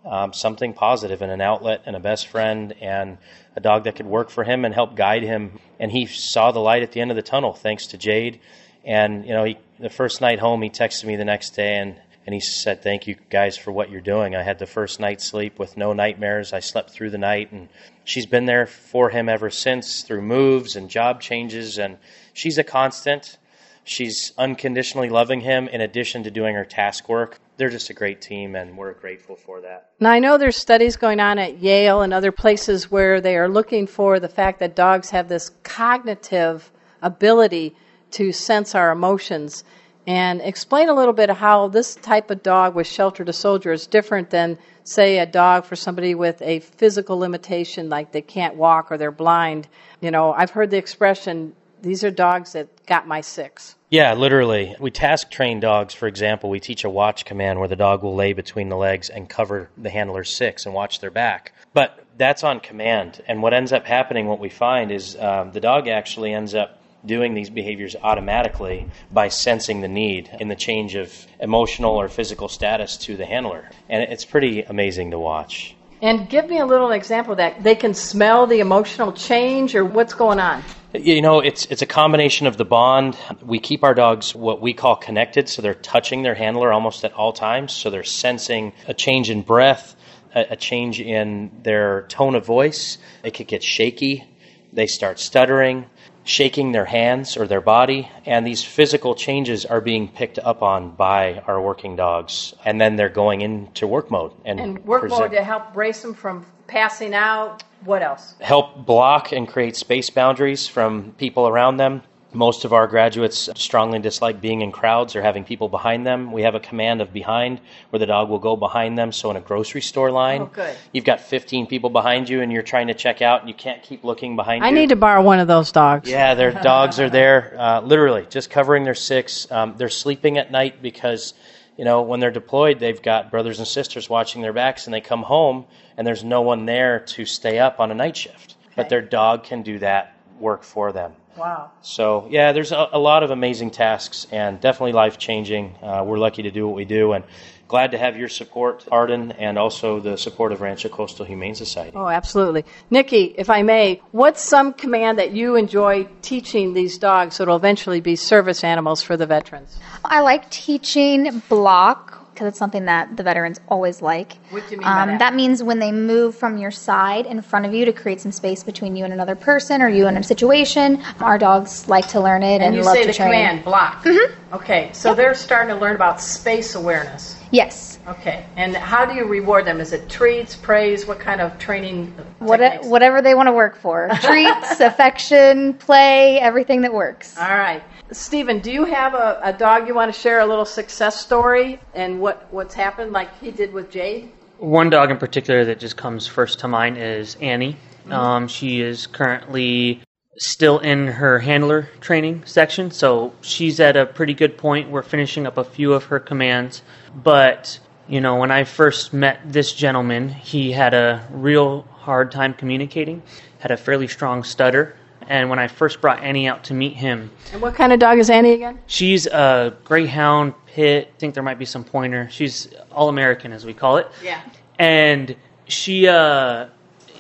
um, 0.05 0.33
something 0.33 0.73
positive 0.73 1.23
and 1.23 1.33
an 1.33 1.41
outlet 1.41 1.83
and 1.87 1.97
a 1.97 2.01
best 2.01 2.29
friend 2.29 2.75
and 2.81 3.19
a 3.57 3.61
dog 3.61 3.85
that 3.85 3.97
could 3.97 4.07
work 4.07 4.31
for 4.31 4.45
him 4.45 4.65
and 4.65 4.73
help 4.73 4.95
guide 4.95 5.23
him. 5.23 5.59
And 5.81 5.91
he 5.91 6.07
saw 6.07 6.53
the 6.53 6.61
light 6.61 6.83
at 6.83 6.93
the 6.93 7.01
end 7.01 7.11
of 7.11 7.17
the 7.17 7.23
tunnel 7.23 7.53
thanks 7.53 7.89
to 7.89 7.99
Jade. 7.99 8.41
And 8.85 9.27
you 9.27 9.33
know, 9.33 9.45
he, 9.45 9.59
the 9.81 9.91
first 9.91 10.21
night 10.21 10.39
home, 10.39 10.63
he 10.63 10.71
texted 10.71 11.05
me 11.05 11.17
the 11.17 11.25
next 11.25 11.51
day 11.51 11.77
and 11.77 11.97
and 12.27 12.35
he 12.35 12.41
said, 12.41 12.83
"Thank 12.83 13.07
you 13.07 13.15
guys 13.31 13.57
for 13.57 13.71
what 13.71 13.89
you're 13.89 14.01
doing. 14.01 14.35
I 14.35 14.43
had 14.43 14.59
the 14.59 14.67
first 14.67 14.99
night's 14.99 15.25
sleep 15.25 15.61
with 15.61 15.77
no 15.77 15.93
nightmares. 15.93 16.53
I 16.53 16.59
slept 16.59 16.91
through 16.91 17.11
the 17.11 17.19
night, 17.19 17.53
and 17.53 17.69
she's 18.05 18.27
been 18.27 18.47
there 18.47 18.67
for 18.67 19.11
him 19.11 19.29
ever 19.29 19.49
since 19.49 20.03
through 20.03 20.23
moves 20.23 20.75
and 20.75 20.91
job 20.91 21.21
changes, 21.21 21.79
and 21.79 21.99
she's 22.33 22.59
a 22.59 22.65
constant. 22.65 23.39
She's 23.89 24.33
unconditionally 24.37 25.09
loving 25.09 25.41
him 25.41 25.69
in 25.69 25.81
addition 25.81 26.25
to 26.25 26.31
doing 26.31 26.57
her 26.57 26.65
task 26.65 27.09
work. 27.09 27.39
They're 27.57 27.71
just 27.71 27.89
a 27.89 27.95
great 27.95 28.21
team, 28.21 28.57
and 28.57 28.77
we're 28.77 28.93
grateful 28.95 29.37
for 29.37 29.61
that. 29.61 29.91
Now, 30.01 30.11
I 30.11 30.19
know 30.19 30.37
there's 30.37 30.57
studies 30.57 30.97
going 30.97 31.21
on 31.21 31.39
at 31.39 31.59
Yale 31.59 32.03
and 32.03 32.13
other 32.13 32.33
places 32.33 32.91
where 32.91 33.21
they 33.21 33.37
are 33.37 33.49
looking 33.49 33.87
for 33.87 34.19
the 34.19 34.29
fact 34.29 34.59
that 34.59 34.75
dogs 34.75 35.11
have 35.11 35.29
this 35.29 35.51
cognitive 35.63 36.73
ability 37.01 37.77
to 38.11 38.33
sense 38.33 38.75
our 38.75 38.91
emotions. 38.91 39.63
And 40.09 40.41
explain 40.41 40.89
a 40.89 40.95
little 40.95 41.15
bit 41.15 41.31
how 41.31 41.69
this 41.69 41.95
type 41.95 42.31
of 42.31 42.43
dog 42.43 42.75
with 42.75 42.89
shelter 42.89 43.25
to 43.25 43.33
soldier 43.33 43.73
is 43.73 43.87
different 43.87 44.31
than, 44.31 44.59
say, 44.83 45.19
a 45.19 45.27
dog 45.27 45.65
for 45.65 45.77
somebody 45.77 46.15
with 46.15 46.43
a 46.43 46.59
physical 46.59 47.19
limitation, 47.19 47.89
like 47.89 48.11
they 48.11 48.23
can't 48.23 48.57
walk 48.57 48.91
or 48.91 48.99
they're 48.99 49.13
blind. 49.13 49.69
You 50.01 50.11
know, 50.11 50.33
I've 50.33 50.51
heard 50.51 50.71
the 50.71 50.77
expression, 50.77 51.55
these 51.83 52.05
are 52.05 52.11
dogs 52.11 52.53
that 52.53 52.87
got 52.87 53.07
my 53.07 53.21
six. 53.21 53.77
Yeah, 53.91 54.15
literally. 54.15 54.75
We 54.81 54.91
task 54.91 55.31
train 55.31 55.61
dogs, 55.61 55.95
for 55.95 56.09
example. 56.09 56.51
We 56.51 56.61
teach 56.61 56.85
a 56.85 56.91
watch 56.91 57.25
command 57.25 57.59
where 57.59 57.69
the 57.69 57.77
dog 57.77 58.03
will 58.03 58.15
lay 58.15 58.33
between 58.33 58.69
the 58.69 58.77
legs 58.77 59.11
and 59.11 59.29
cover 59.29 59.71
the 59.77 59.91
handler's 59.91 60.31
six 60.31 60.67
and 60.67 60.75
watch 60.75 61.01
their 61.01 61.11
back. 61.11 61.53
But 61.73 62.05
that's 62.17 62.43
on 62.43 62.61
command. 62.61 63.23
And 63.29 63.43
what 63.43 63.55
ends 63.55 63.73
up 63.73 63.85
happening, 63.85 64.27
what 64.27 64.41
we 64.41 64.49
find, 64.49 64.91
is 64.91 65.17
um, 65.17 65.53
the 65.53 65.61
dog 65.61 65.87
actually 65.87 66.33
ends 66.33 66.55
up 66.55 66.81
doing 67.05 67.35
these 67.35 67.51
behaviors 67.51 67.95
automatically 68.03 68.91
by 69.13 69.29
sensing 69.29 69.81
the 69.81 69.89
need 69.89 70.29
in 70.41 70.49
the 70.49 70.57
change 70.57 70.97
of 70.97 71.27
emotional 71.39 71.95
or 71.95 72.09
physical 72.09 72.49
status 72.49 72.97
to 72.97 73.17
the 73.17 73.25
handler. 73.25 73.71
And 73.89 74.03
it's 74.03 74.25
pretty 74.25 74.63
amazing 74.63 75.13
to 75.13 75.19
watch. 75.19 75.77
And 76.03 76.29
give 76.29 76.49
me 76.49 76.59
a 76.59 76.67
little 76.67 76.91
example 76.91 77.33
of 77.33 77.39
that. 77.39 77.63
They 77.63 77.75
can 77.75 77.95
smell 77.95 78.47
the 78.47 78.61
emotional 78.61 79.13
change, 79.13 79.75
or 79.75 79.85
what's 79.85 80.13
going 80.13 80.41
on? 80.41 80.63
You 80.99 81.23
know, 81.23 81.41
it's 81.41 81.67
it's 81.67 81.83
a 81.83 81.87
combination 81.87 82.47
of 82.47 82.57
the 82.57 82.65
bond. 82.65 83.17
We 83.43 83.59
keep 83.59 83.85
our 83.85 83.95
dogs 83.95 84.35
what 84.35 84.61
we 84.61 84.73
call 84.73 84.97
connected, 84.97 85.49
so 85.49 85.63
they're 85.63 85.75
touching 85.75 86.23
their 86.23 86.35
handler 86.35 86.73
almost 86.73 87.05
at 87.05 87.13
all 87.13 87.33
times. 87.33 87.73
So 87.73 87.91
they're 87.91 88.05
sensing 88.05 88.73
a 88.87 88.95
change 88.95 89.31
in 89.31 89.43
breath, 89.43 89.97
a, 90.35 90.47
a 90.51 90.57
change 90.57 91.01
in 91.01 91.51
their 91.63 92.03
tone 92.09 92.35
of 92.35 92.47
voice. 92.47 92.99
It 93.23 93.33
could 93.35 93.47
get 93.49 93.63
shaky. 93.63 94.25
They 94.73 94.87
start 94.87 95.19
stuttering 95.19 95.87
shaking 96.27 96.73
their 96.73 96.85
hands 96.85 97.37
or 97.37 97.47
their 97.47 97.61
body, 97.61 98.11
and 98.27 98.45
these 98.45 98.63
physical 98.63 99.15
changes 99.15 99.65
are 99.65 99.81
being 99.81 100.09
picked 100.09 100.39
up 100.41 100.61
on 100.61 100.91
by 100.91 101.39
our 101.47 101.61
working 101.61 101.95
dogs, 101.95 102.53
and 102.65 102.81
then 102.81 102.97
they're 102.97 103.09
going 103.09 103.41
into 103.41 103.87
work 103.87 104.11
mode 104.11 104.33
and, 104.45 104.59
And 104.59 104.85
work 104.85 105.03
present- 105.03 105.21
mode 105.21 105.31
to 105.31 105.45
help 105.45 105.73
brace 105.73 106.03
them 106.03 106.15
from 106.15 106.45
passing 106.67 107.15
out. 107.15 107.63
What 107.85 108.03
else? 108.03 108.35
help 108.41 108.85
block 108.87 109.33
and 109.33 109.47
create 109.47 109.77
space 109.77 110.11
boundaries 110.11 110.67
from 110.67 111.13
people 111.19 111.47
around 111.49 111.77
them. 111.77 112.03
Most 112.33 112.65
of 112.67 112.73
our 112.75 112.87
graduates 112.87 113.49
strongly 113.55 113.99
dislike 113.99 114.41
being 114.43 114.61
in 114.61 114.71
crowds 114.71 115.17
or 115.17 115.23
having 115.23 115.45
people 115.45 115.69
behind 115.69 116.07
them. 116.07 116.33
We 116.33 116.43
have 116.43 116.55
a 116.55 116.61
command 116.61 117.01
of 117.01 117.11
behind 117.13 117.61
where 117.91 117.99
the 117.99 118.05
dog 118.07 118.29
will 118.29 118.41
go 118.41 118.57
behind 118.57 118.99
them. 118.99 119.11
So 119.13 119.31
in 119.31 119.37
a 119.37 119.41
grocery 119.41 119.81
store 119.81 120.11
line, 120.11 120.43
Oh, 120.43 120.51
good. 120.53 120.77
you've 120.93 121.05
got 121.05 121.21
15 121.21 121.67
people 121.67 121.89
behind 121.89 122.29
you 122.29 122.43
and 122.43 122.53
you're 122.53 122.63
trying 122.63 122.89
to 122.89 122.95
check 122.95 123.23
out 123.23 123.41
and 123.41 123.49
you 123.49 123.55
can't 123.55 123.83
keep 123.83 124.05
looking 124.05 124.37
behind 124.37 124.63
I 124.65 124.69
you. 124.69 124.77
I 124.77 124.79
need 124.81 124.89
to 124.91 124.97
borrow 124.97 125.23
one 125.23 125.39
of 125.39 125.49
those 125.49 125.73
dogs. 125.73 126.11
Yeah, 126.11 126.35
their 126.35 126.53
dogs 126.53 127.01
are 127.01 127.09
there, 127.09 127.55
uh, 127.59 127.81
literally 127.81 128.27
just 128.29 128.51
covering 128.51 128.85
their 128.85 128.95
six. 128.95 129.51
Um, 129.51 129.75
they're 129.79 129.89
sleeping 129.89 130.37
at 130.37 130.51
night 130.51 130.83
because, 130.83 131.33
you 131.77 131.85
know, 131.85 132.03
when 132.03 132.21
they're 132.21 132.31
deployed, 132.31 132.79
they've 132.81 133.01
got 133.01 133.31
brothers 133.31 133.59
and 133.59 133.69
sisters 133.69 134.09
watching 134.09 134.43
their 134.43 134.53
backs, 134.53 134.87
and 134.87 134.95
they 134.95 135.01
come 135.01 135.23
home 135.23 135.67
and 135.97 136.07
there's 136.07 136.25
no 136.25 136.43
one 136.43 136.67
there 136.67 137.01
to 137.01 137.25
stay 137.25 137.59
up 137.59 137.81
on 137.81 137.91
a 137.91 137.95
night 137.95 138.17
shift. 138.17 138.57
But 138.75 138.89
their 138.89 139.03
dog 139.03 139.45
can 139.45 139.63
do 139.63 139.79
that 139.79 140.16
work 140.41 140.63
for 140.63 140.93
them. 140.93 141.13
Wow. 141.37 141.71
So 141.83 142.27
yeah, 142.31 142.53
there's 142.53 142.73
a, 142.73 142.89
a 142.93 142.99
lot 142.99 143.23
of 143.23 143.31
amazing 143.31 143.71
tasks 143.71 144.27
and 144.33 144.61
definitely 144.61 144.93
life 144.93 145.19
changing. 145.19 145.77
Uh, 145.83 146.03
we're 146.07 146.19
lucky 146.19 146.43
to 146.43 146.51
do 146.51 146.67
what 146.67 146.75
we 146.75 146.87
do, 146.87 147.13
and 147.13 147.25
glad 147.69 147.91
to 147.91 147.99
have 147.99 148.17
your 148.17 148.29
support, 148.29 148.87
Arden, 148.91 149.33
and 149.33 149.59
also 149.59 150.01
the 150.01 150.17
support 150.17 150.53
of 150.53 150.61
Rancho 150.61 150.89
Coastal 150.89 151.27
Humane 151.27 151.55
Society. 151.55 151.97
Oh, 151.97 152.09
absolutely. 152.09 152.65
Nikki, 152.91 153.35
if 153.37 153.51
I 153.51 153.63
may, 153.63 154.01
what's 154.13 154.43
some 154.43 154.73
command 154.73 155.19
that 155.19 155.33
you 155.33 155.57
enjoy 155.57 156.09
teaching 156.23 156.73
these 156.73 156.97
dogs 156.97 157.37
so 157.37 157.43
it'll 157.43 157.57
eventually 157.57 158.01
be 158.01 158.17
service 158.17 158.65
animals 158.65 159.03
for 159.03 159.17
the 159.17 159.27
veterans? 159.27 159.79
I 160.05 160.21
like 160.21 160.51
teaching 160.51 161.43
block 161.49 162.26
because 162.37 162.49
it's 162.49 162.59
something 162.59 162.85
that 162.85 163.17
the 163.17 163.23
veterans 163.23 163.61
always 163.69 164.03
like. 164.03 164.37
What 164.51 164.63
do 164.69 164.75
you 164.75 164.77
mean 164.77 164.87
by 164.87 165.13
um, 165.13 165.19
that? 165.19 165.35
means 165.35 165.63
when 165.63 165.79
they 165.79 165.91
move 165.91 166.37
from 166.37 166.59
your 166.59 166.71
side 166.71 167.25
in 167.25 167.41
front 167.41 167.65
of 167.65 167.73
you 167.73 167.87
to 167.87 167.93
create 167.95 168.21
some 168.21 168.31
space 168.31 168.63
between 168.63 168.95
you 168.95 169.05
and 169.05 169.13
another 169.13 169.35
person 169.35 169.81
or 169.81 169.89
you 169.89 170.07
and 170.07 170.19
a 170.19 170.23
situation. 170.23 171.03
Our 171.21 171.39
dogs 171.39 171.89
like 171.89 172.07
to 172.09 172.21
learn 172.21 172.43
it 172.43 172.57
and, 172.57 172.65
And 172.65 172.77
you 172.77 172.83
love 172.83 172.95
say 172.95 173.03
to 173.03 173.07
the 173.07 173.15
train. 173.15 173.29
command, 173.29 173.65
block. 173.65 174.05
Mm-hmm. 174.05 174.55
Okay, 174.55 174.91
so 174.93 175.15
they're 175.15 175.35
starting 175.35 175.75
to 175.75 175.81
learn 175.81 175.97
about 175.97 176.21
space 176.21 176.75
awareness. 176.75 177.41
Yes. 177.51 177.99
Okay, 178.07 178.45
and 178.57 178.77
how 178.77 179.07
do 179.07 179.15
you 179.15 179.25
reward 179.25 179.65
them? 179.65 179.81
Is 179.81 179.93
it 179.93 180.09
treats, 180.09 180.55
praise? 180.55 181.07
What 181.07 181.19
kind 181.19 181.41
of 181.41 181.59
training 181.59 182.15
What, 182.39 182.85
whatever 182.85 183.23
they 183.23 183.35
want 183.35 183.47
to 183.49 183.53
work 183.53 183.77
for. 183.77 184.09
Treats, 184.21 184.81
affection, 184.81 185.75
play, 185.75 186.39
everything 186.39 186.83
that 186.83 186.93
works. 186.93 187.37
All 187.39 187.57
right. 187.57 187.83
Stephen, 188.13 188.61
do 188.61 188.71
you 188.71 188.85
have 188.85 189.15
a, 189.15 189.41
a 189.43 189.53
dog 189.53 189.89
you 189.89 189.95
want 189.95 190.15
to 190.15 190.21
share 190.21 190.41
a 190.41 190.47
little 190.47 190.65
success 190.65 191.21
story 191.21 191.81
and 191.95 192.21
what, 192.21 192.47
what's 192.53 192.75
happened 192.75 193.13
like 193.13 193.37
he 193.41 193.51
did 193.51 193.73
with 193.73 193.91
Jade? 193.91 194.31
One 194.59 194.91
dog 194.91 195.11
in 195.11 195.19
particular 195.19 195.65
that 195.65 195.81
just 195.81 195.97
comes 195.97 196.27
first 196.27 196.61
to 196.61 196.69
mind 196.69 196.99
is 196.99 197.37
Annie. 197.41 197.77
Um, 198.11 198.47
she 198.47 198.81
is 198.81 199.07
currently 199.07 200.01
still 200.39 200.79
in 200.79 201.09
her 201.09 201.39
handler 201.41 201.89
training 202.01 202.45
section, 202.47 202.91
so 202.91 203.33
she's 203.41 203.81
at 203.81 203.97
a 203.97 204.07
pretty 204.07 204.35
good 204.35 204.57
point. 204.57 204.91
We're 204.91 205.03
finishing 205.03 205.47
up 205.47 205.59
a 205.59 205.65
few 205.65 205.93
of 205.93 206.05
her 206.05 206.21
commands, 206.21 206.83
but 207.15 207.79
you 208.09 208.21
know, 208.21 208.37
when 208.37 208.53
I 208.53 208.65
first 208.65 209.13
met 209.13 209.41
this 209.45 209.73
gentleman, 209.73 210.29
he 210.29 210.71
had 210.71 210.95
a 210.95 211.27
real 211.33 211.83
hard 211.83 212.31
time 212.31 212.55
communicating, 212.55 213.23
had 213.59 213.73
a 213.73 213.77
fairly 213.77 214.07
strong 214.07 214.45
stutter, 214.45 214.95
and 215.29 215.51
when 215.51 215.59
I 215.59 215.69
first 215.69 216.01
brought 216.01 216.23
Annie 216.23 216.49
out 216.49 216.65
to 216.65 216.75
meet 216.75 216.95
him, 216.95 217.31
And 217.53 217.61
what 217.61 217.75
kind 217.75 217.93
of 217.93 217.99
dog 217.99 218.19
is 218.19 218.31
Annie 218.31 218.53
again? 218.53 218.79
She's 218.87 219.27
a 219.27 219.77
greyhound 219.85 220.55
pit. 220.67 221.13
I 221.15 221.19
think 221.19 221.35
there 221.35 221.43
might 221.43 221.59
be 221.59 221.65
some 221.65 221.85
pointer. 221.85 222.29
She's 222.31 222.69
all 222.93 223.09
American, 223.09 223.53
as 223.53 223.65
we 223.65 223.75
call 223.75 223.97
it. 223.97 224.09
Yeah. 224.23 224.41
And 224.79 225.37
she, 225.67 226.07
uh, 226.07 226.67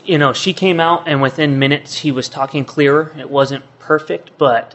you 0.04 0.18
know, 0.18 0.32
she 0.32 0.52
came 0.52 0.78
out, 0.78 1.08
and 1.08 1.20
within 1.20 1.58
minutes, 1.58 1.96
he 1.96 2.12
was 2.12 2.28
talking 2.28 2.64
clearer. 2.64 3.14
It 3.18 3.28
wasn't 3.28 3.64
perfect, 3.78 4.38
but, 4.38 4.74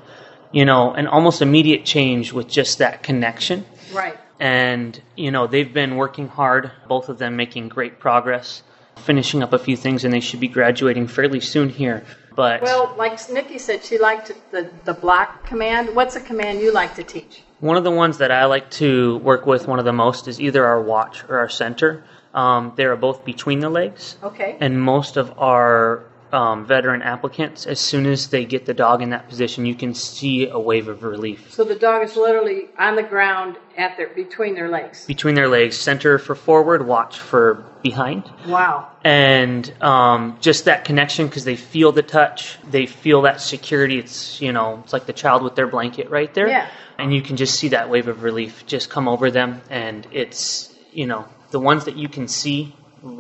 you 0.52 0.66
know, 0.66 0.94
an 0.94 1.08
almost 1.08 1.42
immediate 1.42 1.86
change 1.86 2.34
with 2.34 2.50
just 2.50 2.80
that 2.80 3.04
connection. 3.04 3.66
Right. 3.94 4.18
And, 4.40 5.00
you 5.16 5.32
know, 5.32 5.48
they've 5.48 5.72
been 5.72 5.96
working 5.96 6.28
hard, 6.28 6.72
both 6.88 7.10
of 7.10 7.20
them 7.20 7.36
making 7.36 7.70
great 7.70 8.00
progress, 8.00 8.64
finishing 8.98 9.44
up 9.44 9.54
a 9.54 9.60
few 9.60 9.78
things, 9.78 10.04
and 10.04 10.14
they 10.14 10.20
should 10.20 10.40
be 10.40 10.48
graduating 10.48 11.08
fairly 11.08 11.40
soon 11.40 11.70
here. 11.70 12.04
But 12.36 12.62
Well, 12.62 12.94
like 12.98 13.30
Nikki 13.30 13.58
said, 13.58 13.84
she 13.84 13.98
liked 13.98 14.32
the, 14.52 14.70
the 14.86 14.94
block 14.94 15.46
command. 15.46 15.96
What's 15.96 16.16
a 16.16 16.22
command 16.22 16.62
you 16.62 16.72
like 16.72 16.96
to 16.96 17.04
teach? 17.04 17.44
One 17.60 17.78
of 17.78 17.84
the 17.84 17.92
ones 17.92 18.18
that 18.20 18.32
I 18.32 18.46
like 18.46 18.72
to 18.72 19.18
work 19.18 19.46
with 19.46 19.68
one 19.68 19.80
of 19.80 19.86
the 19.86 19.94
most 19.94 20.28
is 20.28 20.40
either 20.40 20.66
our 20.66 20.82
watch 20.82 21.24
or 21.30 21.40
our 21.40 21.50
center. 21.50 22.04
Um, 22.34 22.74
they 22.76 22.86
are 22.86 22.96
both 22.96 23.26
between 23.26 23.60
the 23.60 23.70
legs. 23.70 24.18
Okay. 24.24 24.58
And 24.60 24.82
most 24.82 25.18
of 25.18 25.38
our 25.38 26.06
um, 26.32 26.66
veteran 26.66 27.02
applicants, 27.02 27.66
as 27.66 27.80
soon 27.80 28.06
as 28.06 28.30
they 28.30 28.46
get 28.46 28.66
the 28.66 28.74
dog 28.74 29.02
in 29.02 29.10
that 29.10 29.28
position, 29.28 29.66
you 29.66 29.76
can 29.76 29.94
see 29.94 30.48
a 30.48 30.60
wave 30.60 30.88
of 30.88 31.04
relief. 31.04 31.52
So 31.52 31.64
the 31.64 31.76
dog 31.76 32.04
is 32.04 32.16
literally 32.16 32.70
on 32.78 32.96
the 32.96 33.04
ground 33.04 33.58
at 33.78 33.98
their 33.98 34.10
between 34.10 34.56
their 34.56 34.70
legs. 34.70 35.06
Between 35.06 35.36
their 35.36 35.48
legs, 35.48 35.78
center 35.78 36.18
for 36.18 36.36
forward, 36.36 36.86
watch 36.86 37.20
for 37.20 37.66
behind. 37.82 38.30
Wow. 38.48 38.92
And 39.04 39.72
um, 39.82 40.38
just 40.42 40.66
that 40.66 40.86
connection 40.86 41.28
because 41.28 41.44
they 41.44 41.56
feel 41.56 41.92
the 41.92 42.04
touch, 42.04 42.58
they 42.70 42.86
feel 42.86 43.24
that 43.24 43.42
security. 43.42 44.00
It's, 44.00 44.42
you 44.42 44.52
know, 44.52 44.82
it's 44.84 44.94
like 44.94 45.06
the 45.06 45.14
child 45.14 45.44
with 45.44 45.56
their 45.56 45.68
blanket 45.68 46.10
right 46.10 46.34
there. 46.34 46.48
Yeah. 46.48 46.70
And 46.98 47.14
you 47.14 47.22
can 47.22 47.36
just 47.36 47.60
see 47.60 47.70
that 47.70 47.90
wave 47.90 48.08
of 48.08 48.24
relief 48.24 48.66
just 48.66 48.90
come 48.90 49.08
over 49.08 49.32
them. 49.32 49.62
And 49.70 50.08
it's, 50.12 50.74
you 50.92 51.08
know, 51.08 51.28
the 51.50 51.60
ones 51.60 51.86
that 51.86 51.98
you 51.98 52.08
can 52.08 52.28
see 52.28 52.76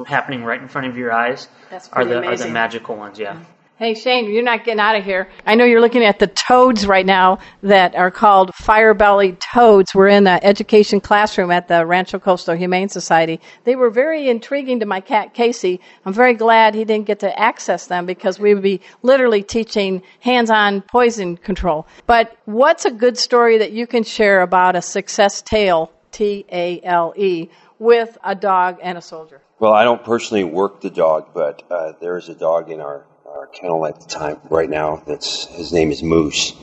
happening 0.08 0.44
right 0.44 0.62
in 0.62 0.68
front 0.68 0.88
of 0.88 0.98
your 0.98 1.12
eyes 1.12 1.48
That's 1.70 1.88
are 1.90 2.04
pretty 2.04 2.10
the, 2.12 2.24
are 2.24 2.38
the 2.38 2.50
magical 2.50 2.96
ones, 2.96 3.20
yeah. 3.20 3.40
Hey, 3.82 3.96
Shane, 3.96 4.32
you're 4.32 4.44
not 4.44 4.64
getting 4.64 4.80
out 4.80 4.96
of 4.96 5.04
here. 5.04 5.28
I 5.44 5.56
know 5.56 5.66
you're 5.66 5.82
looking 5.82 6.06
at 6.06 6.20
the 6.20 6.28
toads 6.28 6.86
right 6.86 7.04
now 7.04 7.40
that 7.64 7.96
are 7.96 8.12
called 8.12 8.54
fire 8.54 8.94
bellied 8.94 9.40
toads. 9.40 9.96
We're 9.96 10.10
in 10.10 10.24
the 10.24 10.46
education 10.46 11.02
classroom 11.02 11.50
at 11.50 11.68
the 11.68 11.84
Rancho 11.84 12.20
Coastal 12.20 12.54
Humane 12.54 12.90
Society. 12.90 13.42
They 13.64 13.76
were 13.76 13.90
very 13.90 14.30
intriguing 14.30 14.82
to 14.82 14.86
my 14.86 15.02
cat, 15.02 15.34
Casey. 15.34 15.82
I'm 16.06 16.14
very 16.14 16.36
glad 16.36 16.76
he 16.76 16.86
didn't 16.86 17.08
get 17.08 17.22
to 17.22 17.40
access 17.40 17.88
them 17.88 18.06
because 18.06 18.38
we 18.38 18.54
would 18.54 18.62
be 18.62 18.82
literally 19.02 19.42
teaching 19.42 20.04
hands 20.20 20.52
on 20.52 20.82
poison 20.84 21.36
control. 21.38 21.88
But 22.06 22.38
what's 22.46 22.86
a 22.86 22.92
good 22.92 23.18
story 23.18 23.58
that 23.58 23.72
you 23.72 23.88
can 23.88 24.04
share 24.04 24.44
about 24.44 24.76
a 24.76 24.84
success 24.84 25.42
tale, 25.42 25.92
T 26.12 26.46
A 26.52 26.82
L 26.84 27.16
E, 27.18 27.50
with 27.82 28.16
a 28.24 28.36
dog 28.36 28.78
and 28.84 28.96
a 28.98 29.02
soldier? 29.02 29.42
Well, 29.60 29.74
I 29.74 29.84
don't 29.84 30.04
personally 30.04 30.44
work 30.44 30.82
the 30.82 30.92
dog, 30.92 31.30
but 31.34 31.64
uh, 31.70 31.94
there 32.00 32.16
is 32.18 32.30
a 32.30 32.36
dog 32.36 32.70
in 32.70 32.80
our 32.80 33.06
our 33.26 33.48
kennel 33.48 33.86
at 33.86 34.00
the 34.00 34.08
time 34.08 34.40
right 34.50 34.70
now. 34.70 35.02
That's 35.08 35.46
his 35.46 35.74
name 35.74 35.92
is 35.92 36.04
Moose, 36.04 36.54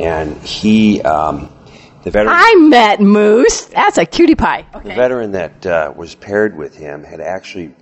and 0.00 0.36
he 0.38 1.00
um, 1.02 1.48
the 2.02 2.10
veteran. 2.10 2.34
I 2.36 2.54
met 2.56 3.00
Moose. 3.00 3.66
That's 3.66 3.98
a 3.98 4.06
cutie 4.06 4.34
pie. 4.34 4.66
The 4.72 4.94
veteran 4.94 5.32
that 5.32 5.64
uh, 5.66 5.92
was 5.96 6.14
paired 6.16 6.56
with 6.56 6.74
him 6.76 7.04
had 7.04 7.20
actually 7.20 7.74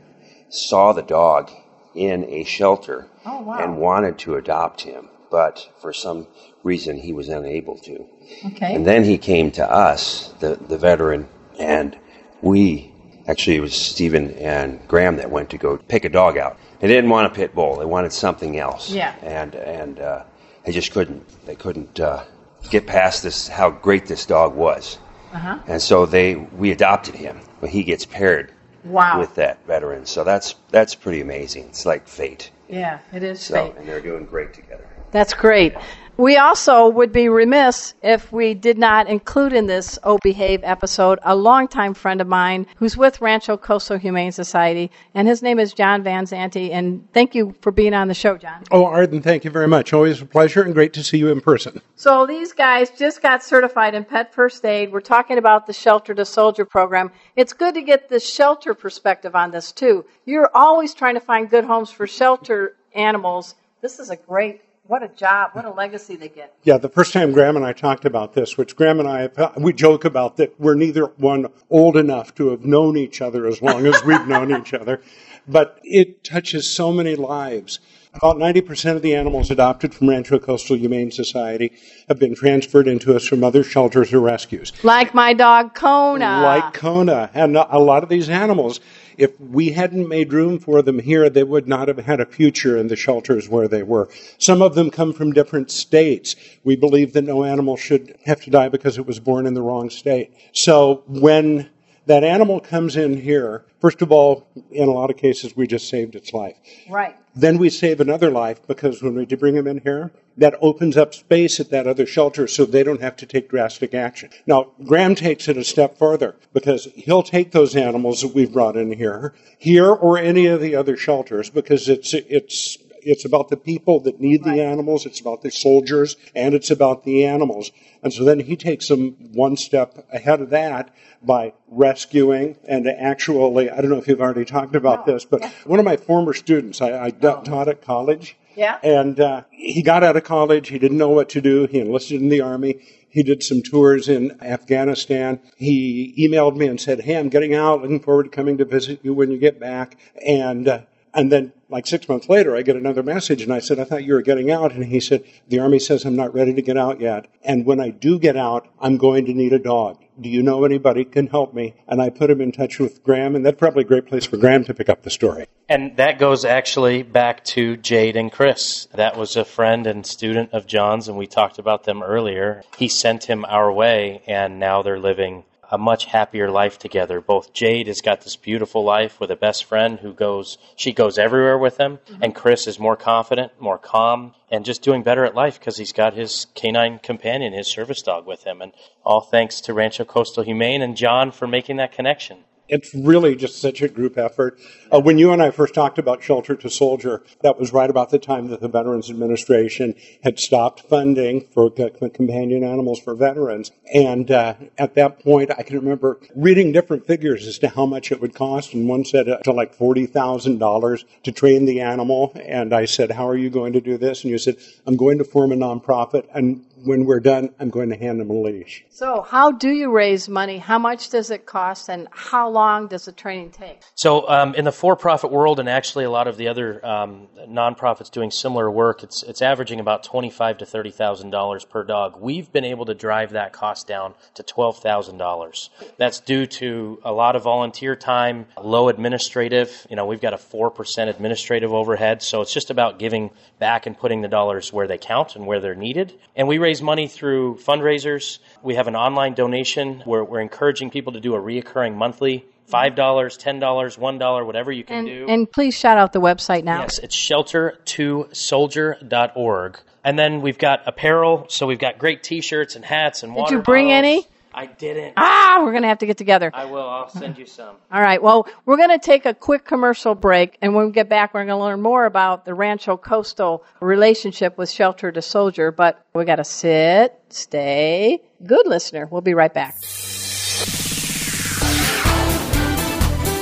saw 0.51 0.93
the 0.93 1.03
dog 1.03 1.51
in 1.95 2.25
a 2.25 2.45
shelter 2.45 3.09
Oh, 3.25 3.41
wow. 3.41 3.59
and 3.59 3.79
wanted 3.79 4.19
to 4.21 4.35
adopt 4.37 4.83
him, 4.83 5.09
but 5.31 5.67
for 5.81 5.93
some 5.95 6.27
reason 6.63 6.99
he 6.99 7.13
was 7.15 7.29
unable 7.31 7.79
to. 7.79 8.07
Okay. 8.47 8.75
And 8.75 8.85
then 8.87 9.03
he 9.05 9.17
came 9.19 9.51
to 9.53 9.71
us, 9.71 10.35
the, 10.41 10.57
the 10.57 10.77
veteran, 10.79 11.29
and 11.59 11.97
we 12.43 12.93
actually 13.29 13.57
it 13.57 13.61
was 13.61 13.75
Stephen 13.75 14.33
and 14.35 14.87
Graham 14.89 15.17
that 15.17 15.31
went 15.31 15.51
to 15.51 15.59
go 15.59 15.77
pick 15.77 16.05
a 16.05 16.09
dog 16.09 16.37
out. 16.39 16.59
They 16.81 16.89
didn't 16.89 17.11
want 17.11 17.27
a 17.27 17.35
pit 17.35 17.55
bull; 17.55 17.77
they 17.77 17.85
wanted 17.85 18.13
something 18.13 18.59
else. 18.59 18.91
Yeah. 18.91 19.15
And 19.23 19.55
and 19.55 20.01
uh, 20.01 20.25
they 20.65 20.73
just 20.73 20.93
couldn't. 20.93 21.27
They 21.47 21.55
couldn't 21.55 21.99
uh, 22.01 22.25
get 22.71 22.87
past 22.87 23.23
this. 23.23 23.49
How 23.49 23.71
great 23.71 24.07
this 24.07 24.27
dog 24.27 24.55
was. 24.55 24.99
Uh-huh. 25.33 25.59
And 25.67 25.81
so 25.83 26.07
they 26.07 26.35
we 26.37 26.71
adopted 26.73 27.15
him, 27.15 27.41
but 27.61 27.71
he 27.71 27.83
gets 27.83 28.05
paired 28.05 28.53
Wow. 28.85 29.19
with 29.19 29.35
that 29.35 29.59
veteran. 29.67 30.07
So 30.07 30.23
that's 30.23 30.55
that's 30.71 30.95
pretty 30.95 31.21
amazing. 31.21 31.65
It's 31.65 31.85
like 31.87 32.07
fate. 32.07 32.51
Yeah, 32.69 33.01
it 33.13 33.23
is 33.23 33.41
So 33.41 33.55
fate. 33.71 33.75
and 33.79 33.89
they're 33.89 34.01
doing 34.01 34.25
great 34.27 34.55
together. 34.55 34.87
That's 35.11 35.35
great. 35.35 35.75
We 36.19 36.39
also 36.39 36.89
would 36.89 37.13
be 37.13 37.29
remiss 37.29 37.93
if 38.03 38.33
we 38.33 38.55
did 38.55 38.79
not 38.79 39.07
include 39.07 39.53
in 39.53 39.67
this 39.67 39.99
Oh 40.03 40.17
Behave 40.23 40.61
episode 40.65 41.19
a 41.23 41.37
longtime 41.37 41.93
friend 41.93 42.23
of 42.23 42.27
mine 42.27 42.67
who's 42.77 42.97
with 42.97 43.21
Rancho 43.21 43.59
Coastal 43.59 43.99
Humane 43.99 44.33
Society, 44.33 44.91
and 45.15 45.29
his 45.29 45.43
name 45.43 45.59
is 45.59 45.75
John 45.75 46.03
Van 46.03 46.25
Zante. 46.25 46.71
And 46.71 47.07
thank 47.13 47.35
you 47.35 47.55
for 47.61 47.71
being 47.71 47.93
on 47.93 48.09
the 48.09 48.15
show, 48.15 48.39
John. 48.39 48.65
Oh, 48.71 48.87
Arden, 48.87 49.21
thank 49.21 49.45
you 49.45 49.51
very 49.51 49.69
much. 49.69 49.93
Always 49.93 50.23
a 50.23 50.25
pleasure 50.25 50.63
and 50.63 50.73
great 50.73 50.95
to 50.95 51.05
see 51.05 51.19
you 51.19 51.29
in 51.29 51.43
person. 51.43 51.83
So 51.97 52.25
these 52.25 52.55
guys 52.55 52.89
just 52.89 53.21
got 53.21 53.45
certified 53.45 53.95
in 53.95 54.03
pet 54.03 54.33
first 54.33 54.65
aid. 54.65 54.93
We're 54.93 55.01
talking 55.01 55.37
about 55.37 55.67
the 55.67 55.75
shelter 55.75 56.15
to 56.15 56.25
soldier 56.25 56.65
program. 56.65 57.11
It's 57.37 57.53
good 57.53 57.75
to 57.75 57.83
get 57.83 58.09
the 58.09 58.21
shelter 58.21 58.73
perspective 58.73 59.37
on 59.37 59.51
this 59.51 59.71
too. 59.71 60.07
You're 60.25 60.51
always 60.55 60.95
trying 60.95 61.15
to 61.15 61.21
find 61.21 61.51
good 61.51 61.65
homes 61.65 61.91
for 61.91 62.07
shelter 62.07 62.75
animals. 62.95 63.55
This 63.83 63.99
is 63.99 64.09
a 64.09 64.17
great 64.17 64.63
what 64.89 65.03
a 65.03 65.09
job, 65.09 65.51
what 65.53 65.65
a 65.65 65.71
legacy 65.71 66.17
they 66.17 66.29
get. 66.29 66.55
Yeah, 66.65 66.79
the 66.79 66.89
first 66.89 67.13
time 67.13 67.33
Graham 67.33 67.57
and 67.57 67.65
I 67.65 67.73
talked 67.73 68.05
about 68.05 68.35
this, 68.35 68.57
which 68.57 68.77
Graham 68.77 69.01
and 69.01 69.09
I, 69.09 69.29
we 69.57 69.73
joke 69.73 70.05
about 70.05 70.37
that 70.37 70.59
we're 70.61 70.75
neither 70.75 71.07
one 71.17 71.47
old 71.71 71.97
enough 71.97 72.35
to 72.37 72.51
have 72.51 72.65
known 72.65 72.97
each 72.97 73.21
other 73.21 73.47
as 73.47 73.63
long 73.63 73.87
as 73.87 74.03
we've 74.05 74.27
known 74.29 74.55
each 74.55 74.75
other, 74.75 75.01
but 75.49 75.81
it 75.83 76.25
touches 76.25 76.69
so 76.69 76.93
many 76.93 77.15
lives. 77.15 77.81
About 78.15 78.37
90% 78.37 78.97
of 78.97 79.03
the 79.03 79.15
animals 79.15 79.51
adopted 79.51 79.95
from 79.95 80.09
Rancho 80.09 80.39
Coastal 80.39 80.77
Humane 80.77 81.11
Society 81.11 81.73
have 82.09 82.19
been 82.19 82.35
transferred 82.35 82.89
into 82.89 83.15
us 83.15 83.27
from 83.27 83.45
other 83.45 83.63
shelters 83.63 84.11
or 84.15 84.21
rescues. 84.21 84.73
Like 84.83 85.13
my 85.13 85.35
dog 85.35 85.75
Kona. 85.75 86.41
like 86.41 86.73
Kona. 86.73 87.31
And 87.35 87.59
a 87.59 87.79
lot 87.79 88.03
of 88.03 88.09
these 88.09 88.31
animals, 88.31 88.81
if 89.19 89.39
we 89.41 89.71
hadn't 89.71 90.09
made 90.09 90.33
room 90.33 90.59
for 90.59 90.83
them 90.83 90.99
here, 90.99 91.29
they 91.31 91.45
would 91.45 91.69
not 91.69 91.89
have 91.89 91.99
had 91.99 92.21
a 92.21 92.27
future 92.27 92.77
in 92.77 92.89
the 92.89 92.97
shelters 92.97 93.49
where 93.49 93.69
they 93.69 93.83
were. 93.83 94.09
Some 94.39 94.63
of 94.63 94.75
them 94.75 94.91
come 94.91 95.13
from 95.13 95.33
different 95.33 95.71
states. 95.71 96.37
We 96.65 96.77
believe 96.77 97.13
that 97.15 97.23
no 97.23 97.45
animal 97.45 97.77
should 97.77 98.17
have 98.25 98.41
to 98.43 98.51
die 98.51 98.69
because 98.69 98.99
it 98.99 99.07
was 99.07 99.21
born 99.21 99.47
in 99.47 99.55
the 99.55 99.63
wrong 99.63 99.91
state. 99.91 100.33
So 100.53 101.03
when 101.07 101.71
that 102.07 102.25
animal 102.25 102.61
comes 102.61 102.97
in 102.97 103.21
here, 103.21 103.65
first 103.81 104.01
of 104.01 104.13
all, 104.13 104.47
in 104.71 104.89
a 104.89 104.93
lot 104.93 105.11
of 105.11 105.17
cases, 105.17 105.57
we 105.57 105.67
just 105.67 105.89
saved 105.89 106.15
its 106.15 106.33
life. 106.33 106.57
Right. 106.89 107.17
Then 107.35 107.59
we 107.59 107.69
save 107.69 108.01
another 108.01 108.31
life 108.31 108.67
because 108.67 109.03
when 109.03 109.15
we 109.15 109.27
do 109.27 109.37
bring 109.37 109.55
them 109.55 109.67
in 109.67 109.79
here, 109.79 110.13
that 110.39 110.55
opens 110.61 110.97
up 110.97 111.15
space 111.15 111.59
at 111.61 111.71
that 111.71 111.87
other 111.87 112.07
shelter 112.07 112.47
so 112.47 112.65
they 112.65 112.83
don't 112.83 113.01
have 113.01 113.17
to 113.17 113.27
take 113.27 113.49
drastic 113.49 113.95
action. 113.95 114.31
Now, 114.47 114.73
Graham 114.85 115.15
takes 115.15 115.49
it 115.49 115.57
a 115.57 115.65
step 115.65 115.99
further 115.99 116.37
because 116.53 116.89
he'll 116.95 117.23
take 117.23 117.53
those 117.53 117.75
animals 117.75 118.21
that 118.23 118.35
we've 118.35 118.53
brought 118.53 118.77
in 118.77 118.93
here, 118.93 119.35
here 119.59 119.91
or 119.91 120.19
any 120.19 120.47
of 120.47 120.61
the 120.61 120.77
other 120.77 120.97
shelters 120.97 121.51
because 121.51 121.89
it's, 121.89 122.15
it's, 122.15 122.79
it's 123.07 123.25
about 123.25 123.49
the 123.49 123.57
people 123.57 124.01
that 124.01 124.21
need 124.21 124.45
the 124.45 124.63
animals, 124.63 125.07
it's 125.07 125.21
about 125.21 125.43
the 125.43 125.51
soldiers, 125.51 126.17
and 126.35 126.55
it's 126.55 126.71
about 126.71 127.05
the 127.05 127.25
animals. 127.25 127.71
And 128.03 128.13
so 128.13 128.25
then 128.25 128.41
he 128.41 128.57
takes 128.57 128.89
them 128.89 129.17
one 129.33 129.57
step 129.57 130.07
ahead 130.13 130.41
of 130.41 130.51
that 130.51 130.95
by 131.23 131.55
rescuing 131.69 132.57
and 132.69 132.87
actually, 132.89 133.71
I 133.71 133.81
don't 133.81 133.91
know 133.91 133.99
if 133.99 134.09
you've 134.09 134.21
already 134.21 134.45
talked 134.45 134.75
about 134.75 135.07
this, 135.07 135.25
but 135.25 135.45
one 135.65 135.79
of 135.79 135.85
my 135.85 135.97
former 135.97 136.33
students, 136.33 136.81
I, 136.81 137.07
I 137.07 137.11
taught 137.11 137.69
at 137.69 137.83
college. 137.83 138.37
Yeah. 138.57 138.79
And 138.83 139.21
uh, 139.21 139.45
he 139.51 139.83
got 139.83 140.03
out 140.03 140.17
of 140.17 140.25
college. 140.25 140.69
He 140.69 140.79
didn't 140.79 140.97
know 140.97 141.11
what 141.11 141.29
to 141.31 141.41
do. 141.41 141.67
He 141.67 141.79
enlisted 141.79 142.23
in 142.23 142.31
the 142.31 142.41
army. 142.41 142.81
He 143.09 143.23
did 143.23 143.43
some 143.43 143.63
tours 143.63 144.09
in 144.09 144.43
Afghanistan. 144.43 145.41
He 145.57 146.15
emailed 146.19 146.57
me 146.57 146.67
and 146.67 146.81
said, 146.81 147.01
"Hey, 147.01 147.17
I'm 147.17 147.29
getting 147.29 147.55
out. 147.55 147.83
Looking 147.83 148.01
forward 148.01 148.25
to 148.25 148.29
coming 148.31 148.57
to 148.59 148.65
visit 148.65 149.01
you 149.03 149.13
when 149.15 149.31
you 149.31 149.39
get 149.39 149.61
back." 149.61 149.99
And 150.27 150.69
uh, 150.69 150.81
and 151.17 151.33
then, 151.33 151.53
like 151.69 151.87
six 151.87 152.09
months 152.09 152.29
later, 152.29 152.55
I 152.55 152.63
get 152.63 152.77
another 152.77 153.03
message, 153.03 153.43
and 153.43 153.53
I 153.53 153.59
said, 153.59 153.81
"I 153.81 153.85
thought 153.85 154.05
you 154.05 154.13
were 154.13 154.23
getting 154.23 154.51
out." 154.51 154.73
And 154.73 154.85
he 154.85 155.01
said, 155.01 155.25
"The 155.49 155.59
army 155.59 155.79
says 155.79 156.05
I'm 156.05 156.15
not 156.15 156.35
ready 156.35 156.53
to 156.53 156.63
get 156.63 156.77
out 156.77 157.01
yet. 157.01 157.27
And 157.43 157.65
when 157.65 157.81
I 157.81 157.91
do 157.91 158.19
get 158.19 158.37
out, 158.37 158.69
I'm 158.79 158.99
going 158.99 159.25
to 159.25 159.33
need 159.33 159.53
a 159.53 159.59
dog. 159.59 159.99
Do 160.21 160.29
you 160.29 160.43
know 160.43 160.65
anybody 160.65 161.05
can 161.05 161.27
help 161.27 161.55
me?" 161.55 161.75
And 161.89 162.01
I 162.01 162.11
put 162.11 162.31
him 162.31 162.41
in 162.41 162.53
touch 162.53 162.79
with 162.79 163.03
Graham, 163.03 163.35
and 163.35 163.45
that's 163.45 163.59
probably 163.59 163.83
a 163.83 163.87
great 163.87 164.07
place 164.07 164.27
for 164.27 164.37
Graham 164.37 164.65
to 164.65 164.75
pick 164.75 164.89
up 164.89 165.03
the 165.03 165.11
story. 165.11 165.47
And 165.69 165.97
that 165.97 166.19
goes 166.19 166.45
actually 166.45 167.03
back 167.03 167.43
to 167.47 167.77
Jade 167.79 168.17
and 168.17 168.31
Chris. 168.31 168.87
That 168.95 169.17
was 169.17 169.37
a 169.37 169.45
friend 169.45 169.87
and 169.87 170.07
student 170.07 170.53
of 170.53 170.67
John's, 170.67 171.09
and 171.09 171.17
we 171.17 171.27
talked 171.27 171.59
about 171.59 171.85
them 171.85 172.03
earlier. 172.03 172.63
He 172.79 172.89
sent 172.89 173.25
him 173.25 173.45
our 173.49 173.73
way, 173.73 174.23
and 174.29 174.61
now 174.61 174.83
they're 174.83 175.01
living 175.01 175.45
a 175.71 175.79
much 175.79 176.07
happier 176.07 176.51
life 176.51 176.79
together. 176.79 177.21
Both 177.21 177.53
Jade 177.53 177.87
has 177.89 178.01
got 178.01 178.21
this 178.23 178.37
beautiful 178.37 178.85
life 178.85 179.19
with 179.21 179.31
a 179.31 179.37
best 179.37 179.65
friend 179.65 179.99
who 179.99 180.13
goes, 180.13 180.59
she 180.77 180.93
goes 180.93 181.19
everywhere 181.19 181.59
with 181.59 181.79
him, 181.79 181.99
mm-hmm. 181.99 182.23
and 182.23 182.35
Chris 182.35 182.67
is 182.67 182.79
more 182.79 182.97
confident, 182.97 183.53
more 183.61 183.79
calm, 183.79 184.35
and 184.51 184.65
just 184.65 184.83
doing 184.83 185.03
better 185.03 185.25
at 185.25 185.35
life 185.35 185.59
because 185.59 185.77
he's 185.77 185.93
got 185.93 186.15
his 186.15 186.47
canine 186.55 186.99
companion, 186.99 187.53
his 187.53 187.67
service 187.67 188.03
dog 188.03 188.27
with 188.27 188.45
him. 188.45 188.63
And 188.63 188.73
all 189.05 189.21
thanks 189.21 189.61
to 189.63 189.75
Rancho 189.75 190.05
Coastal 190.05 190.45
Humane 190.45 190.83
and 190.83 190.97
John 190.97 191.31
for 191.31 191.47
making 191.47 191.77
that 191.77 191.93
connection. 191.93 192.39
It's 192.69 192.95
really 192.95 193.37
just 193.37 193.61
such 193.61 193.83
a 193.83 193.89
group 193.89 194.19
effort. 194.19 194.59
Uh, 194.93 195.01
when 195.01 195.19
you 195.19 195.33
and 195.33 195.43
I 195.43 195.51
first 195.51 195.75
talked 195.75 195.99
about 195.99 196.23
Shelter 196.23 196.55
to 196.57 196.71
Soldier, 196.71 197.23
that 197.43 197.59
was 197.59 197.73
right 197.73 197.89
about 197.89 198.11
the 198.11 198.19
time 198.19 198.49
that 198.49 198.61
the 198.61 198.69
Veterans 198.69 199.11
Administration 199.11 199.95
had 200.23 200.39
stopped 200.39 200.81
funding 200.81 201.43
for 201.53 201.71
companion 201.71 202.65
animals 202.65 203.01
for 203.01 203.15
veterans. 203.15 203.71
And 203.93 204.31
uh, 204.31 204.55
at 204.79 204.95
that 204.95 205.21
point, 205.21 205.51
I 205.57 205.63
can 205.63 205.77
remember 205.77 206.19
reading 206.35 206.73
different 206.73 207.07
figures 207.07 207.47
as 207.47 207.59
to 207.61 207.69
how 207.69 207.87
much 207.87 208.13
it 208.13 208.21
would 208.21 208.35
cost. 208.35 208.75
And 208.75 208.89
one 208.89 209.05
said 209.05 209.29
uh, 209.29 209.39
to 209.39 209.53
like 209.53 209.77
$40,000 209.77 211.05
to 211.25 211.33
train 211.33 211.65
the 211.65 211.81
animal. 211.81 212.33
And 212.35 212.73
I 212.73 212.85
said, 212.85 213.13
How 213.13 213.29
are 213.29 213.37
you 213.37 213.51
going 213.51 213.73
to 213.75 213.81
do 213.81 213.97
this? 213.97 214.23
And 214.23 214.31
you 214.31 214.39
said, 214.39 214.57
I'm 214.87 214.97
going 214.97 215.19
to 215.19 215.25
form 215.25 215.53
a 215.53 215.57
nonprofit. 215.57 216.27
And 216.35 216.65
when 216.85 217.05
we're 217.05 217.21
done, 217.21 217.51
I'm 217.59 217.71
going 217.71 217.91
to 217.91 217.97
hand 217.97 218.21
them 218.21 218.31
a 218.31 218.35
leash. 218.35 218.85
So, 218.91 219.23
how 219.23 219.51
do 219.51 219.71
you 219.71 219.91
raise 219.91 220.29
money? 220.29 220.59
How 220.59 220.79
much 220.79 221.11
does 221.11 221.31
it 221.31 221.47
cost, 221.47 221.89
and 221.89 222.09
how 222.11 222.49
long 222.49 222.89
does 222.89 223.07
the 223.07 223.13
training 223.13 223.51
take? 223.51 223.81
So, 223.95 224.29
um, 224.29 224.55
in 224.55 224.65
the 224.65 224.73
for-profit 224.73 225.31
world, 225.31 225.61
and 225.61 225.69
actually 225.69 226.05
a 226.05 226.11
lot 226.11 226.29
of 226.29 226.37
the 226.37 226.49
other 226.49 226.85
um, 226.85 227.29
nonprofits 227.49 228.11
doing 228.11 228.31
similar 228.31 228.71
work, 228.71 229.03
it's 229.03 229.23
it's 229.23 229.43
averaging 229.43 229.81
about 229.81 230.05
twenty-five 230.05 230.59
to 230.59 230.67
thirty 230.67 230.91
thousand 230.91 231.31
dollars 231.31 231.65
per 231.65 231.85
dog. 231.85 232.21
We've 232.21 232.51
been 232.53 232.65
able 232.65 232.87
to 232.87 232.95
drive 232.95 233.31
that 233.31 233.53
cost 233.53 233.87
down 233.87 234.15
to 234.35 234.43
twelve 234.43 234.79
thousand 234.79 235.19
dollars. 235.19 235.71
That's 235.97 236.21
due 236.21 236.47
to 236.47 237.01
a 237.05 237.13
lot 237.13 237.37
of 237.37 237.43
volunteer 237.43 237.97
time, 237.97 238.47
low 238.63 238.89
administrative. 238.89 239.87
You 239.89 239.97
know, 239.97 240.07
we've 240.07 240.21
got 240.21 240.35
a 240.35 240.39
four 240.39 240.71
percent 240.71 241.11
administrative 241.11 241.73
overhead, 241.73 242.23
so 242.23 242.41
it's 242.43 242.53
just 242.53 242.71
about 242.71 242.99
giving 242.99 243.31
back 243.59 243.87
and 243.87 243.97
putting 243.97 244.21
the 244.21 244.29
dollars 244.29 244.73
where 244.73 244.87
they 244.87 244.99
count 244.99 245.37
and 245.37 245.47
where 245.47 245.61
they're 245.61 245.75
needed. 245.75 246.13
And 246.35 246.47
we 246.49 246.59
raise 246.67 246.83
money 246.83 247.07
through 247.07 247.55
fundraisers. 247.59 248.41
We 248.61 248.75
have 248.75 248.89
an 248.89 248.97
online 248.97 249.35
donation 249.35 250.01
where 250.05 250.25
we're 250.25 250.41
encouraging 250.41 250.91
people 250.91 251.13
to 251.13 251.21
do 251.21 251.37
a 251.37 251.41
reoccurring 251.41 251.95
monthly 251.95 252.45
$5, 252.69 252.97
$10, 252.97 253.61
$1, 253.61 254.47
whatever 254.47 254.73
you 254.73 254.83
can 254.83 254.97
And, 254.97 255.07
do. 255.07 255.27
and 255.29 255.49
please 255.49 255.79
shout 255.79 255.97
out 255.97 256.13
the 256.13 256.21
website 256.21 256.65
now. 256.65 256.81
Yes, 256.81 256.99
it's 256.99 257.15
shelter2soldier.org. 257.17 259.79
And 260.03 260.19
then 260.19 260.41
we've 260.41 260.59
got 260.59 260.83
apparel, 260.87 261.47
so 261.49 261.69
we've 261.69 261.79
got 261.79 261.99
great 261.99 262.25
t-shirts 262.25 262.75
and 262.75 262.85
hats 262.85 263.23
and 263.23 263.33
Did 263.37 263.51
you 263.51 263.63
bring 263.63 263.87
bottles. 263.87 263.99
any? 263.99 264.27
I 264.57 264.65
didn't. 264.65 265.13
Ah, 265.19 265.61
we're 265.63 265.73
going 265.73 265.83
to 265.83 265.89
have 265.89 265.99
to 265.99 266.07
get 266.07 266.17
together. 266.17 266.51
I 266.55 266.65
will. 266.65 266.89
I'll 266.89 267.11
send 267.11 267.37
you 267.37 267.45
some. 267.45 267.77
All 267.93 268.01
right. 268.01 268.23
Well, 268.23 268.49
we're 268.65 268.79
going 268.79 268.89
to 268.89 268.99
take 268.99 269.27
a 269.27 269.35
quick 269.35 269.67
commercial 269.67 270.15
break, 270.15 270.57
and 270.63 270.75
when 270.75 270.87
we 270.87 270.93
get 270.93 271.11
back, 271.11 271.35
we're 271.35 271.45
going 271.45 271.59
to 271.59 271.63
learn 271.63 271.83
more 271.83 272.07
about 272.07 272.47
the 272.47 272.55
Rancho 272.55 272.97
Coastal 272.97 273.63
relationship 273.81 274.57
with 274.57 274.71
Shelter 274.71 275.13
to 275.13 275.21
Soldier. 275.21 275.71
But 275.71 276.03
we 276.15 276.25
got 276.25 276.37
to 276.37 276.45
sit, 276.45 277.21
stay, 277.29 278.23
good 278.47 278.67
listener. 278.67 279.07
We'll 279.11 279.21
be 279.21 279.35
right 279.35 279.53
back. 279.53 279.79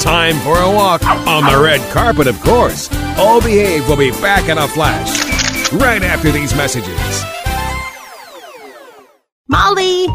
Time 0.00 0.34
for 0.40 0.58
a 0.58 0.68
walk 0.68 1.06
on 1.06 1.44
the 1.44 1.62
red 1.62 1.80
carpet, 1.92 2.26
of 2.26 2.38
course. 2.42 2.92
All 3.16 3.40
Behave 3.40 3.88
will 3.88 3.96
be 3.96 4.10
back 4.10 4.48
in 4.48 4.58
a 4.58 4.66
flash 4.66 5.72
right 5.72 6.02
after 6.02 6.32
these 6.32 6.54
messages. 6.56 7.24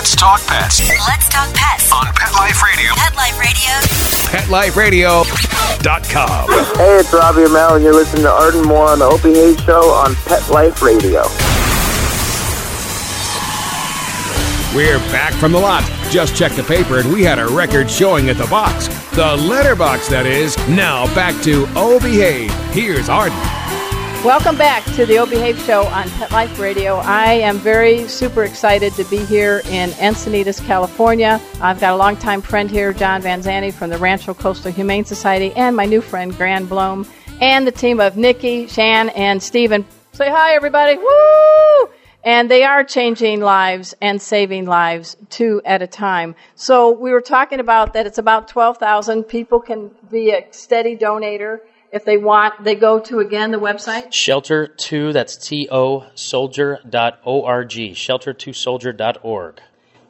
Let's 0.00 0.16
talk 0.16 0.40
pets 0.46 0.80
Let's 0.80 1.28
talk 1.28 1.52
pets. 1.52 1.92
on 1.92 2.06
Pet 2.14 2.32
Life 2.32 2.62
Radio. 2.62 2.90
Pet 2.96 3.14
Life 3.14 3.38
Radio. 3.38 5.08
PetLifeRadio.com. 5.20 6.48
Hey, 6.78 6.96
it's 6.96 7.12
Robbie 7.12 7.42
Amell, 7.42 7.74
and 7.74 7.84
you're 7.84 7.92
listening 7.92 8.22
to 8.22 8.30
Arden 8.30 8.62
Moore 8.62 8.88
on 8.88 9.00
the 9.00 9.04
Opie 9.04 9.34
Hayes 9.34 9.60
Show 9.60 9.90
on 9.90 10.14
Pet 10.24 10.48
Life 10.48 10.80
Radio. 10.80 11.20
We're 14.74 15.00
back 15.12 15.34
from 15.34 15.52
the 15.52 15.58
lot. 15.60 15.84
Just 16.10 16.34
checked 16.34 16.56
the 16.56 16.62
paper 16.62 17.00
and 17.00 17.12
we 17.12 17.22
had 17.22 17.38
a 17.38 17.46
record 17.48 17.90
showing 17.90 18.30
at 18.30 18.38
the 18.38 18.46
box. 18.46 18.88
The 19.10 19.36
letterbox, 19.36 20.08
that 20.08 20.24
is. 20.24 20.56
Now 20.66 21.14
back 21.14 21.34
to 21.42 21.66
Oh 21.76 22.00
Behave. 22.00 22.50
Here's 22.72 23.10
Arden. 23.10 23.36
Welcome 24.24 24.58
back 24.58 24.84
to 24.96 25.06
the 25.06 25.16
O 25.16 25.24
Behave 25.24 25.58
Show 25.60 25.84
on 25.86 26.06
Pet 26.10 26.30
Life 26.30 26.58
Radio. 26.58 26.96
I 26.96 27.32
am 27.32 27.56
very 27.56 28.06
super 28.06 28.44
excited 28.44 28.92
to 28.92 29.04
be 29.04 29.24
here 29.24 29.62
in 29.70 29.88
Encinitas, 29.92 30.62
California. 30.66 31.40
I've 31.62 31.80
got 31.80 31.94
a 31.94 31.96
longtime 31.96 32.42
friend 32.42 32.70
here, 32.70 32.92
John 32.92 33.22
Van 33.22 33.40
Zante 33.40 33.72
from 33.72 33.88
the 33.88 33.96
Rancho 33.96 34.34
Coastal 34.34 34.72
Humane 34.72 35.06
Society, 35.06 35.54
and 35.56 35.74
my 35.74 35.86
new 35.86 36.02
friend, 36.02 36.36
Graham 36.36 36.68
Bloem, 36.68 37.08
and 37.40 37.66
the 37.66 37.72
team 37.72 37.98
of 37.98 38.18
Nikki, 38.18 38.66
Shan, 38.66 39.08
and 39.10 39.42
Steven. 39.42 39.86
Say 40.12 40.28
hi, 40.28 40.54
everybody. 40.54 40.98
Woo! 40.98 41.88
And 42.22 42.50
they 42.50 42.62
are 42.64 42.84
changing 42.84 43.40
lives 43.40 43.94
and 44.02 44.20
saving 44.20 44.66
lives 44.66 45.16
two 45.30 45.62
at 45.64 45.80
a 45.80 45.86
time. 45.86 46.34
So 46.56 46.90
we 46.90 47.10
were 47.12 47.22
talking 47.22 47.58
about 47.58 47.94
that 47.94 48.04
it's 48.04 48.18
about 48.18 48.48
12,000 48.48 49.24
people 49.24 49.60
can 49.60 49.90
be 50.10 50.30
a 50.32 50.46
steady 50.50 50.94
donator 50.94 51.60
if 51.92 52.04
they 52.04 52.16
want. 52.16 52.64
They 52.64 52.74
go 52.74 53.00
to, 53.00 53.20
again, 53.20 53.50
the 53.50 53.58
website. 53.58 54.12
Shelter 54.12 54.66
2, 54.66 55.12
that's 55.12 55.36
T 55.36 55.68
O 55.70 56.06
soldier.org. 56.14 57.70
Shelter2soldier.org. 57.70 59.60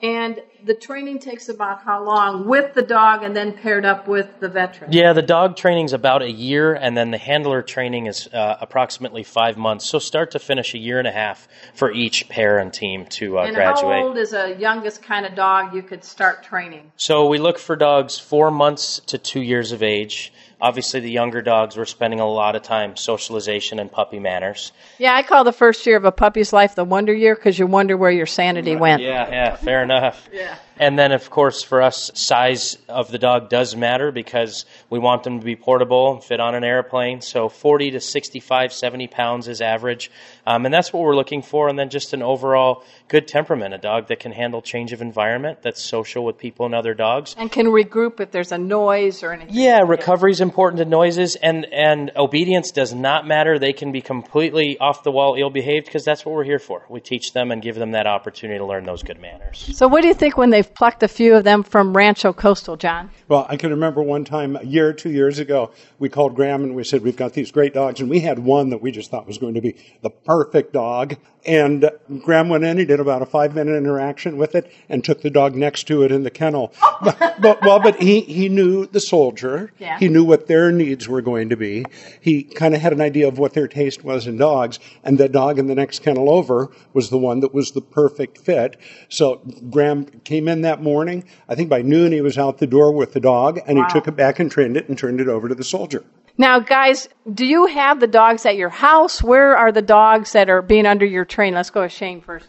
And 0.03 0.41
the 0.65 0.75
training 0.75 1.19
takes 1.19 1.49
about 1.51 1.83
how 1.83 2.03
long 2.03 2.47
with 2.47 2.73
the 2.75 2.83
dog 2.83 3.23
and 3.23 3.37
then 3.37 3.53
paired 3.53 3.85
up 3.85 4.09
with 4.09 4.41
the 4.41 4.49
veteran? 4.49 4.93
Yeah, 4.93 5.13
the 5.13 5.23
dog 5.23 5.57
training 5.57 5.85
is 5.87 5.93
about 5.93 6.23
a 6.23 6.31
year, 6.31 6.75
and 6.75 6.97
then 6.97 7.11
the 7.11 7.19
handler 7.19 7.61
training 7.61 8.07
is 8.07 8.27
uh, 8.29 8.57
approximately 8.61 9.25
five 9.25 9.59
months. 9.59 9.87
So 9.87 9.99
start 9.99 10.31
to 10.33 10.39
finish 10.39 10.75
a 10.75 10.79
year 10.79 10.99
and 10.99 11.07
a 11.07 11.13
half 11.13 11.49
for 11.75 11.93
each 11.93 12.29
pair 12.29 12.59
and 12.59 12.73
team 12.73 13.07
to 13.07 13.39
uh, 13.39 13.45
and 13.45 13.55
graduate. 13.55 13.95
how 13.95 14.07
old 14.07 14.17
is 14.17 14.33
a 14.33 14.55
youngest 14.57 15.03
kind 15.03 15.27
of 15.27 15.35
dog 15.35 15.75
you 15.75 15.83
could 15.83 16.03
start 16.03 16.43
training? 16.43 16.93
So 16.97 17.27
we 17.27 17.39
look 17.39 17.59
for 17.59 17.77
dogs 17.77 18.19
four 18.19 18.51
months 18.51 19.01
to 19.07 19.19
two 19.19 19.43
years 19.43 19.73
of 19.73 19.83
age. 19.83 20.33
Obviously, 20.61 21.01
the 21.01 21.11
younger 21.11 21.43
dogs, 21.43 21.77
we're 21.77 21.85
spending 21.85 22.21
a 22.21 22.29
lot 22.29 22.57
of 22.57 22.63
time 22.63 22.97
socialization 22.97 23.79
and 23.79 23.91
puppy 23.91 24.19
manners. 24.19 24.73
Yeah, 24.99 25.15
I 25.15 25.23
call 25.23 25.45
the 25.45 25.53
first 25.53 25.87
year 25.87 25.97
of 25.97 26.05
a 26.05 26.13
puppy's 26.13 26.53
life 26.53 26.75
the 26.75 26.85
wonder 26.85 27.13
year 27.13 27.35
because 27.35 27.59
you 27.59 27.67
wonder 27.67 27.97
where 27.97 28.11
your 28.11 28.27
sanity 28.27 28.77
went. 28.77 29.03
Yeah, 29.03 29.31
yeah, 29.31 29.57
fair 29.57 29.83
enough. 29.83 30.29
Yeah. 30.33 30.57
And 30.81 30.99
then, 30.99 31.13
of 31.13 31.29
course, 31.29 31.63
for 31.63 31.83
us, 31.83 32.11
size 32.15 32.79
of 32.89 33.11
the 33.11 33.19
dog 33.19 33.51
does 33.51 33.77
matter 33.77 34.11
because 34.11 34.65
we 34.89 34.99
want 34.99 35.25
them 35.25 35.39
to 35.39 35.45
be 35.45 35.55
portable 35.55 36.15
and 36.15 36.25
fit 36.25 36.41
on 36.41 36.55
an 36.55 36.65
airplane. 36.65 37.21
So 37.21 37.51
40 37.51 37.91
to 37.91 38.01
65, 38.01 38.73
70 38.73 39.07
pounds 39.09 39.47
is 39.47 39.61
average. 39.61 40.11
Um, 40.47 40.65
and 40.65 40.73
that's 40.73 40.91
what 40.91 41.03
we're 41.03 41.15
looking 41.15 41.43
for. 41.43 41.69
And 41.69 41.79
then 41.79 41.91
just 41.91 42.15
an 42.15 42.23
overall 42.23 42.83
good 43.09 43.29
temperament, 43.29 43.75
a 43.75 43.79
dog 43.79 44.09
that 44.09 44.21
can 44.21 44.33
handle 44.33 44.63
change 44.63 44.95
of 44.95 45.03
environment, 45.03 45.61
that's 45.61 45.83
social 45.83 46.25
with 46.25 46.39
people 46.39 46.65
and 46.65 46.75
other 46.75 46.95
dogs. 46.95 47.35
And 47.37 47.53
can 47.53 47.67
regroup 47.67 48.19
if 48.19 48.31
there's 48.31 48.51
a 48.51 48.57
noise 48.57 49.23
or 49.23 49.35
anything. 49.35 49.55
Yeah, 49.55 49.81
recovery 49.81 50.31
is 50.31 50.41
important 50.41 50.79
to 50.79 50.87
noises, 50.87 51.37
and, 51.37 51.67
and 51.73 52.11
obedience 52.17 52.71
does 52.71 52.95
not 52.95 53.27
matter. 53.27 53.59
They 53.59 53.75
can 53.75 53.93
be 53.93 54.01
completely 54.01 54.79
off 54.79 55.03
the 55.03 55.11
wall, 55.11 55.37
ill 55.39 55.51
behaved, 55.51 55.87
because 55.87 56.07
that's 56.07 56.25
what 56.25 56.35
we're 56.35 56.45
here 56.45 56.59
for. 56.59 56.87
We 56.89 57.01
teach 57.01 57.35
them 57.35 57.51
and 57.51 57.61
give 57.61 57.75
them 57.75 57.91
that 57.91 58.07
opportunity 58.07 58.59
to 58.59 58.65
learn 58.65 58.85
those 58.85 59.03
good 59.03 59.21
manners. 59.21 59.71
So, 59.75 59.89
what 59.89 60.01
do 60.01 60.09
you 60.09 60.15
think 60.15 60.39
when 60.39 60.51
plucked 60.75 61.03
a 61.03 61.09
few 61.09 61.35
of 61.35 61.45
them 61.45 61.63
from 61.63 61.97
Rancho 61.97 62.33
Coastal, 62.33 62.77
John? 62.77 63.11
Well, 63.29 63.47
I 63.49 63.57
can 63.57 63.71
remember 63.71 64.03
one 64.03 64.25
time, 64.25 64.57
a 64.57 64.65
year 64.65 64.89
or 64.89 64.93
two 64.93 65.11
years 65.11 65.39
ago, 65.39 65.71
we 65.99 66.09
called 66.09 66.35
Graham 66.35 66.65
and 66.65 66.75
we 66.75 66.85
said, 66.85 67.03
We've 67.03 67.17
got 67.17 67.33
these 67.33 67.51
great 67.51 67.75
dogs. 67.75 68.01
And 68.01 68.11
we 68.11 68.21
had 68.21 68.39
one 68.39 68.71
that 68.71 68.83
we 68.83 68.91
just 68.91 69.11
thought 69.11 69.27
was 69.27 69.39
going 69.39 69.55
to 69.55 69.61
be 69.61 69.77
the 70.03 70.11
perfect 70.11 70.73
dog. 70.73 71.17
And 71.47 71.91
Graham 72.21 72.49
went 72.49 72.65
in, 72.65 72.77
he 72.77 72.85
did 72.85 73.01
about 73.01 73.23
a 73.23 73.27
five 73.27 73.55
minute 73.55 73.77
interaction 73.77 74.37
with 74.37 74.55
it 74.55 74.71
and 74.89 75.03
took 75.03 75.23
the 75.23 75.31
dog 75.31 75.55
next 75.55 75.85
to 75.85 76.03
it 76.03 76.13
in 76.13 76.23
the 76.23 76.31
kennel. 76.31 76.73
but, 77.03 77.41
but, 77.41 77.63
well, 77.63 77.81
but 77.81 78.01
he, 78.01 78.21
he 78.21 78.49
knew 78.49 78.87
the 78.87 79.01
soldier. 79.01 79.73
Yeah. 79.79 79.99
He 79.99 80.09
knew 80.09 80.25
what 80.25 80.49
their 80.49 80.71
needs 80.71 81.09
were 81.09 81.23
going 81.23 81.49
to 81.51 81.57
be. 81.57 81.85
He 82.21 82.43
kind 82.43 82.75
of 82.75 82.81
had 82.81 82.93
an 82.93 83.01
idea 83.01 83.29
of 83.29 83.39
what 83.39 83.55
their 83.55 83.69
taste 83.69 84.05
was 84.05 84.27
in 84.27 84.37
dogs. 84.37 84.79
And 85.03 85.17
the 85.17 85.29
dog 85.29 85.59
in 85.59 85.67
the 85.67 85.75
next 85.75 86.03
kennel 86.03 86.29
over 86.29 86.71
was 86.93 87.09
the 87.09 87.19
one 87.19 87.41
that 87.41 87.55
was 87.55 87.73
the 87.73 87.81
perfect 87.81 88.39
fit. 88.39 88.77
So 89.09 89.41
Graham 89.71 90.05
came 90.25 90.49
in 90.49 90.60
that 90.63 90.83
morning. 90.83 91.25
I 91.49 91.55
think 91.55 91.69
by 91.69 91.83
noon 91.83 92.13
he 92.13 92.21
was 92.21 92.39
out 92.39 92.59
the 92.59 92.67
door 92.67 92.93
with 92.93 93.13
the 93.13 93.21
dog 93.21 93.61
and 93.67 93.79
Wow. 93.79 93.87
he 93.87 93.93
took 93.93 94.09
it 94.09 94.17
back 94.17 94.39
and 94.39 94.51
trained 94.51 94.77
it 94.77 94.89
and 94.89 94.97
turned 94.99 95.21
it 95.21 95.29
over 95.29 95.49
to 95.49 95.55
the 95.55 95.65
soldier. 95.65 96.05
Now, 96.39 96.59
guys, 96.61 97.09
do 97.35 97.45
you 97.45 97.67
have 97.67 98.01
the 98.01 98.07
dogs 98.07 98.47
at 98.47 98.57
your 98.57 98.71
house? 98.71 99.23
Where 99.23 99.57
are 99.57 99.73
the 99.73 99.83
dogs 99.83 100.33
that 100.33 100.49
are 100.49 100.63
being 100.63 100.87
under 100.87 101.05
your 101.05 101.25
train? 101.25 101.55
Let's 101.55 101.71
go 101.71 101.83
with 101.83 101.93
Shane 101.93 102.21
first. 102.21 102.47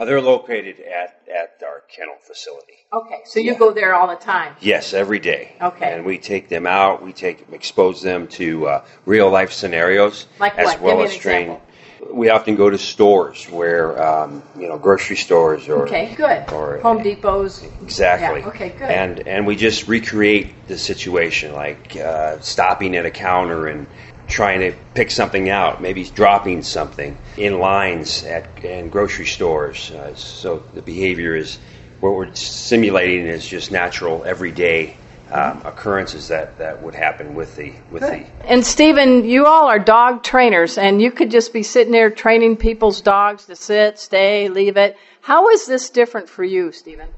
Uh, 0.00 0.04
they're 0.04 0.20
located 0.20 0.78
at, 0.80 1.20
at 1.28 1.60
our 1.66 1.82
kennel 1.88 2.14
facility. 2.20 2.74
Okay, 2.92 3.18
so 3.24 3.40
you 3.40 3.56
go 3.56 3.72
there 3.72 3.94
all 3.94 4.06
the 4.06 4.14
time. 4.14 4.54
Yes, 4.60 4.94
every 4.94 5.18
day. 5.18 5.56
Okay. 5.60 5.92
And 5.92 6.04
we 6.04 6.18
take 6.18 6.48
them 6.48 6.66
out. 6.68 7.02
We 7.02 7.12
take 7.12 7.44
expose 7.52 8.00
them 8.00 8.28
to 8.28 8.66
uh, 8.68 8.84
real 9.06 9.28
life 9.28 9.50
scenarios 9.52 10.26
Like 10.38 10.56
as 10.56 10.66
what? 10.66 10.80
well 10.80 10.96
Give 10.98 10.98
me 10.98 11.04
as 11.10 11.14
an 11.14 11.20
train. 11.20 11.42
example. 11.42 11.67
We 12.10 12.30
often 12.30 12.56
go 12.56 12.70
to 12.70 12.78
stores 12.78 13.44
where 13.50 14.02
um, 14.02 14.42
you 14.58 14.68
know 14.68 14.78
grocery 14.78 15.16
stores 15.16 15.68
or 15.68 15.86
Okay, 15.86 16.14
good. 16.14 16.50
or 16.52 16.78
Home 16.80 17.02
Depots. 17.02 17.62
exactly. 17.82 18.40
Yeah, 18.40 18.48
okay, 18.48 18.68
good. 18.70 18.90
And 18.90 19.28
and 19.28 19.46
we 19.46 19.56
just 19.56 19.88
recreate 19.88 20.66
the 20.68 20.78
situation, 20.78 21.52
like 21.52 21.96
uh, 21.96 22.38
stopping 22.40 22.96
at 22.96 23.04
a 23.04 23.10
counter 23.10 23.66
and 23.66 23.86
trying 24.26 24.60
to 24.60 24.72
pick 24.94 25.10
something 25.10 25.48
out, 25.50 25.82
maybe 25.82 26.04
dropping 26.04 26.62
something 26.62 27.16
in 27.36 27.58
lines 27.58 28.24
at 28.24 28.64
in 28.64 28.88
grocery 28.88 29.26
stores. 29.26 29.90
Uh, 29.90 30.14
so 30.14 30.62
the 30.74 30.82
behavior 30.82 31.34
is 31.36 31.58
what 32.00 32.14
we're 32.14 32.34
simulating 32.34 33.26
is 33.26 33.46
just 33.46 33.70
natural, 33.72 34.24
everyday 34.24 34.96
um, 35.30 35.60
occurrences 35.64 36.28
that, 36.28 36.56
that 36.58 36.82
would 36.82 36.94
happen 36.94 37.34
with 37.34 37.54
the 37.56 37.74
with 37.90 38.02
the 38.02 38.26
And 38.44 38.64
Stephen, 38.64 39.24
you 39.24 39.46
all 39.46 39.68
are 39.68 39.78
dog 39.78 40.22
trainers, 40.22 40.78
and 40.78 41.02
you 41.02 41.10
could 41.10 41.30
just 41.30 41.52
be 41.52 41.62
sitting 41.62 41.92
there 41.92 42.10
training 42.10 42.56
people's 42.56 43.00
dogs 43.00 43.44
to 43.46 43.56
sit, 43.56 43.98
stay, 43.98 44.48
leave 44.48 44.76
it. 44.76 44.96
How 45.20 45.50
is 45.50 45.66
this 45.66 45.90
different 45.90 46.28
for 46.28 46.44
you, 46.44 46.72
Stephen? 46.72 47.08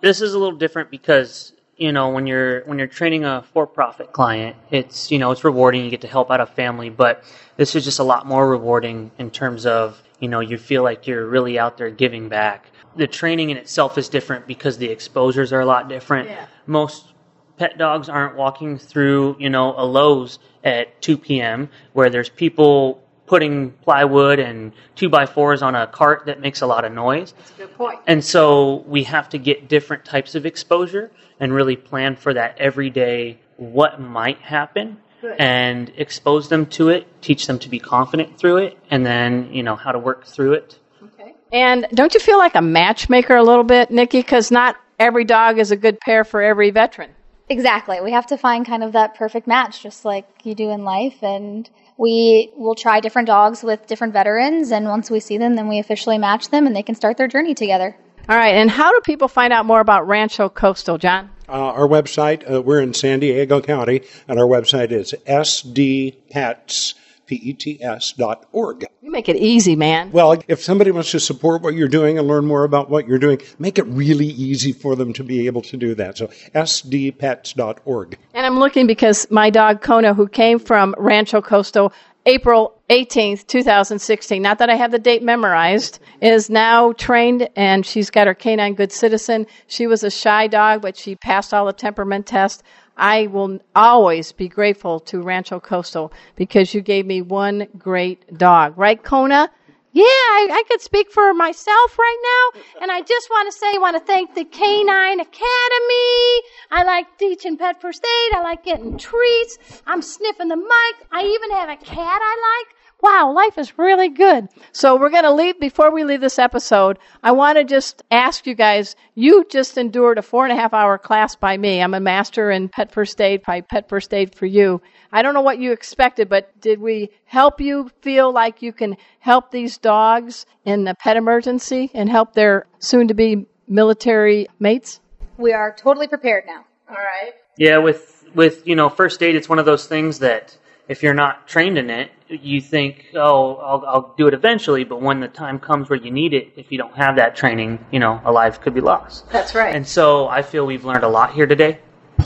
This 0.00 0.20
is 0.20 0.34
a 0.34 0.38
little 0.38 0.58
different 0.58 0.90
because 0.90 1.52
you 1.76 1.92
know 1.92 2.08
when 2.10 2.26
you're 2.26 2.62
when 2.64 2.78
you're 2.78 2.88
training 2.88 3.24
a 3.24 3.42
for-profit 3.52 4.12
client, 4.12 4.56
it's 4.70 5.12
you 5.12 5.18
know 5.18 5.30
it's 5.30 5.44
rewarding. 5.44 5.84
You 5.84 5.90
get 5.90 6.00
to 6.00 6.08
help 6.08 6.30
out 6.30 6.40
a 6.40 6.46
family, 6.46 6.90
but 6.90 7.22
this 7.56 7.76
is 7.76 7.84
just 7.84 8.00
a 8.00 8.04
lot 8.04 8.26
more 8.26 8.48
rewarding 8.48 9.12
in 9.18 9.30
terms 9.30 9.66
of 9.66 10.02
you 10.18 10.26
know 10.26 10.40
you 10.40 10.58
feel 10.58 10.82
like 10.82 11.06
you're 11.06 11.26
really 11.26 11.58
out 11.58 11.78
there 11.78 11.90
giving 11.90 12.28
back. 12.28 12.70
The 12.96 13.06
training 13.06 13.50
in 13.50 13.56
itself 13.56 13.96
is 13.96 14.08
different 14.08 14.46
because 14.46 14.76
the 14.78 14.90
exposures 14.90 15.52
are 15.52 15.60
a 15.60 15.66
lot 15.66 15.88
different. 15.88 16.28
Yeah. 16.28 16.46
Most 16.66 17.11
pet 17.56 17.78
dogs 17.78 18.08
aren't 18.08 18.36
walking 18.36 18.78
through, 18.78 19.36
you 19.38 19.50
know, 19.50 19.74
a 19.76 19.84
Lowe's 19.84 20.38
at 20.64 21.00
2 21.02 21.18
p.m. 21.18 21.68
where 21.92 22.10
there's 22.10 22.28
people 22.28 23.02
putting 23.26 23.70
plywood 23.70 24.38
and 24.38 24.72
two 24.94 25.08
by 25.08 25.24
fours 25.24 25.62
on 25.62 25.74
a 25.74 25.86
cart 25.86 26.26
that 26.26 26.40
makes 26.40 26.60
a 26.60 26.66
lot 26.66 26.84
of 26.84 26.92
noise. 26.92 27.32
That's 27.32 27.50
a 27.52 27.54
good 27.54 27.74
point. 27.74 28.00
And 28.06 28.22
so 28.22 28.84
we 28.86 29.04
have 29.04 29.28
to 29.30 29.38
get 29.38 29.68
different 29.68 30.04
types 30.04 30.34
of 30.34 30.44
exposure 30.44 31.10
and 31.40 31.52
really 31.52 31.76
plan 31.76 32.16
for 32.16 32.34
that 32.34 32.58
every 32.58 32.90
day, 32.90 33.38
what 33.56 34.00
might 34.00 34.38
happen, 34.38 34.98
Good. 35.20 35.36
and 35.40 35.90
expose 35.96 36.48
them 36.48 36.66
to 36.66 36.90
it, 36.90 37.06
teach 37.22 37.46
them 37.46 37.58
to 37.60 37.68
be 37.68 37.78
confident 37.78 38.38
through 38.38 38.58
it, 38.58 38.78
and 38.90 39.06
then, 39.06 39.52
you 39.52 39.62
know, 39.62 39.76
how 39.76 39.92
to 39.92 39.98
work 39.98 40.26
through 40.26 40.54
it. 40.54 40.78
Okay. 41.02 41.34
And 41.52 41.86
don't 41.94 42.12
you 42.12 42.20
feel 42.20 42.38
like 42.38 42.54
a 42.54 42.62
matchmaker 42.62 43.36
a 43.36 43.42
little 43.42 43.64
bit, 43.64 43.90
Nikki? 43.90 44.18
Because 44.18 44.50
not 44.50 44.76
every 44.98 45.24
dog 45.24 45.58
is 45.58 45.70
a 45.70 45.76
good 45.76 45.98
pair 46.00 46.24
for 46.24 46.42
every 46.42 46.70
veteran. 46.70 47.10
Exactly. 47.52 48.00
We 48.00 48.12
have 48.12 48.26
to 48.28 48.38
find 48.38 48.64
kind 48.64 48.82
of 48.82 48.92
that 48.92 49.14
perfect 49.14 49.46
match, 49.46 49.82
just 49.82 50.06
like 50.06 50.26
you 50.42 50.54
do 50.54 50.70
in 50.70 50.84
life. 50.84 51.22
And 51.22 51.68
we 51.98 52.50
will 52.56 52.74
try 52.74 53.00
different 53.00 53.26
dogs 53.26 53.62
with 53.62 53.86
different 53.86 54.14
veterans. 54.14 54.72
And 54.72 54.86
once 54.86 55.10
we 55.10 55.20
see 55.20 55.36
them, 55.36 55.54
then 55.54 55.68
we 55.68 55.78
officially 55.78 56.16
match 56.16 56.48
them 56.48 56.66
and 56.66 56.74
they 56.74 56.82
can 56.82 56.94
start 56.94 57.18
their 57.18 57.28
journey 57.28 57.54
together. 57.54 57.94
All 58.26 58.36
right. 58.36 58.54
And 58.54 58.70
how 58.70 58.90
do 58.90 59.00
people 59.04 59.28
find 59.28 59.52
out 59.52 59.66
more 59.66 59.80
about 59.80 60.08
Rancho 60.08 60.48
Coastal, 60.48 60.96
John? 60.96 61.28
Uh, 61.46 61.52
our 61.52 61.86
website, 61.86 62.50
uh, 62.50 62.62
we're 62.62 62.80
in 62.80 62.94
San 62.94 63.20
Diego 63.20 63.60
County, 63.60 64.00
and 64.26 64.38
our 64.38 64.46
website 64.46 64.90
is 64.90 65.12
sdpets, 65.26 66.94
P-E-T-S 67.26 68.12
dot 68.12 68.46
org. 68.52 68.84
You 69.00 69.10
make 69.10 69.28
it 69.28 69.36
easy, 69.36 69.76
man. 69.76 70.10
Well, 70.12 70.42
if 70.48 70.62
somebody 70.62 70.90
wants 70.90 71.10
to 71.12 71.20
support 71.20 71.62
what 71.62 71.74
you're 71.74 71.88
doing 71.88 72.18
and 72.18 72.26
learn 72.26 72.46
more 72.46 72.64
about 72.64 72.90
what 72.90 73.06
you're 73.06 73.18
doing, 73.18 73.40
make 73.58 73.78
it 73.78 73.86
really 73.86 74.26
easy 74.26 74.72
for 74.72 74.96
them 74.96 75.12
to 75.14 75.24
be 75.24 75.46
able 75.46 75.62
to 75.62 75.76
do 75.76 75.94
that. 75.94 76.18
So 76.18 76.26
sdpets.org. 76.54 78.18
And 78.34 78.46
I'm 78.46 78.58
looking 78.58 78.86
because 78.86 79.30
my 79.30 79.50
dog 79.50 79.82
Kona, 79.82 80.14
who 80.14 80.28
came 80.28 80.58
from 80.58 80.94
Rancho 80.98 81.40
Coastal 81.42 81.92
April 82.24 82.80
18th, 82.88 83.48
2016, 83.48 84.40
not 84.40 84.58
that 84.58 84.70
I 84.70 84.76
have 84.76 84.92
the 84.92 84.98
date 84.98 85.24
memorized, 85.24 85.98
is 86.20 86.48
now 86.48 86.92
trained 86.92 87.48
and 87.56 87.84
she's 87.84 88.10
got 88.10 88.28
her 88.28 88.34
canine 88.34 88.74
good 88.74 88.92
citizen. 88.92 89.46
She 89.66 89.88
was 89.88 90.04
a 90.04 90.10
shy 90.10 90.46
dog, 90.46 90.82
but 90.82 90.96
she 90.96 91.16
passed 91.16 91.52
all 91.52 91.66
the 91.66 91.72
temperament 91.72 92.26
tests. 92.26 92.62
I 92.96 93.26
will 93.28 93.60
always 93.74 94.32
be 94.32 94.48
grateful 94.48 95.00
to 95.00 95.22
Rancho 95.22 95.60
Coastal 95.60 96.12
because 96.36 96.74
you 96.74 96.80
gave 96.80 97.06
me 97.06 97.22
one 97.22 97.66
great 97.78 98.38
dog. 98.38 98.76
Right, 98.76 99.02
Kona? 99.02 99.50
Yeah, 99.94 100.04
I, 100.04 100.48
I 100.50 100.62
could 100.68 100.80
speak 100.80 101.10
for 101.12 101.34
myself 101.34 101.98
right 101.98 102.50
now, 102.54 102.60
and 102.80 102.90
I 102.90 103.02
just 103.02 103.28
want 103.28 103.52
to 103.52 103.58
say 103.58 103.74
I 103.74 103.78
want 103.78 103.94
to 103.94 104.00
thank 104.00 104.34
the 104.34 104.44
Canine 104.46 105.20
Academy. 105.20 106.42
I 106.70 106.82
like 106.86 107.18
teaching 107.18 107.58
pet 107.58 107.78
first 107.78 108.02
aid. 108.02 108.34
I 108.34 108.42
like 108.42 108.64
getting 108.64 108.96
treats. 108.96 109.58
I'm 109.86 110.00
sniffing 110.00 110.48
the 110.48 110.56
mic. 110.56 111.06
I 111.10 111.24
even 111.24 111.50
have 111.50 111.68
a 111.68 111.76
cat 111.76 112.20
I 112.22 112.58
like. 112.58 112.76
Wow, 113.02 113.32
life 113.34 113.58
is 113.58 113.76
really 113.78 114.10
good. 114.10 114.46
So 114.70 114.96
we're 114.96 115.10
going 115.10 115.24
to 115.24 115.32
leave, 115.32 115.58
before 115.58 115.90
we 115.90 116.04
leave 116.04 116.20
this 116.20 116.38
episode, 116.38 117.00
I 117.20 117.32
want 117.32 117.58
to 117.58 117.64
just 117.64 118.04
ask 118.12 118.46
you 118.46 118.54
guys, 118.54 118.94
you 119.16 119.44
just 119.50 119.76
endured 119.76 120.18
a 120.18 120.22
four 120.22 120.44
and 120.44 120.52
a 120.52 120.60
half 120.60 120.72
hour 120.72 120.98
class 120.98 121.34
by 121.34 121.56
me. 121.56 121.82
I'm 121.82 121.94
a 121.94 122.00
master 122.00 122.52
in 122.52 122.68
pet 122.68 122.92
first 122.92 123.20
aid, 123.20 123.42
by 123.44 123.62
Pet 123.62 123.88
First 123.88 124.14
Aid 124.14 124.36
for 124.36 124.46
You. 124.46 124.80
I 125.10 125.22
don't 125.22 125.34
know 125.34 125.40
what 125.40 125.58
you 125.58 125.72
expected, 125.72 126.28
but 126.28 126.58
did 126.60 126.80
we 126.80 127.10
help 127.24 127.60
you 127.60 127.90
feel 128.02 128.32
like 128.32 128.62
you 128.62 128.72
can 128.72 128.96
help 129.18 129.50
these 129.50 129.78
dogs 129.78 130.46
in 130.64 130.86
a 130.86 130.94
pet 130.94 131.16
emergency 131.16 131.90
and 131.94 132.08
help 132.08 132.34
their 132.34 132.68
soon 132.78 133.08
to 133.08 133.14
be 133.14 133.46
military 133.66 134.46
mates? 134.60 135.00
We 135.38 135.52
are 135.52 135.74
totally 135.76 136.06
prepared 136.06 136.44
now. 136.46 136.64
All 136.88 136.94
right. 136.94 137.32
Yeah, 137.58 137.78
with 137.78 138.24
with 138.32 138.64
you 138.64 138.76
know 138.76 138.88
first 138.88 139.24
aid, 139.24 139.34
it's 139.34 139.48
one 139.48 139.58
of 139.58 139.66
those 139.66 139.86
things 139.86 140.20
that 140.20 140.56
if 140.88 141.02
you're 141.02 141.14
not 141.14 141.46
trained 141.46 141.78
in 141.78 141.90
it, 141.90 142.10
you 142.28 142.60
think, 142.60 143.06
oh, 143.14 143.56
I'll, 143.56 143.84
I'll 143.86 144.14
do 144.16 144.26
it 144.26 144.34
eventually. 144.34 144.84
But 144.84 145.00
when 145.00 145.20
the 145.20 145.28
time 145.28 145.58
comes 145.58 145.88
where 145.90 145.98
you 145.98 146.10
need 146.10 146.34
it, 146.34 146.52
if 146.56 146.72
you 146.72 146.78
don't 146.78 146.94
have 146.94 147.16
that 147.16 147.36
training, 147.36 147.84
you 147.90 147.98
know, 147.98 148.20
a 148.24 148.32
life 148.32 148.60
could 148.60 148.74
be 148.74 148.80
lost. 148.80 149.28
That's 149.30 149.54
right. 149.54 149.74
And 149.74 149.86
so 149.86 150.28
I 150.28 150.42
feel 150.42 150.66
we've 150.66 150.84
learned 150.84 151.04
a 151.04 151.08
lot 151.08 151.32
here 151.32 151.46
today. 151.46 151.78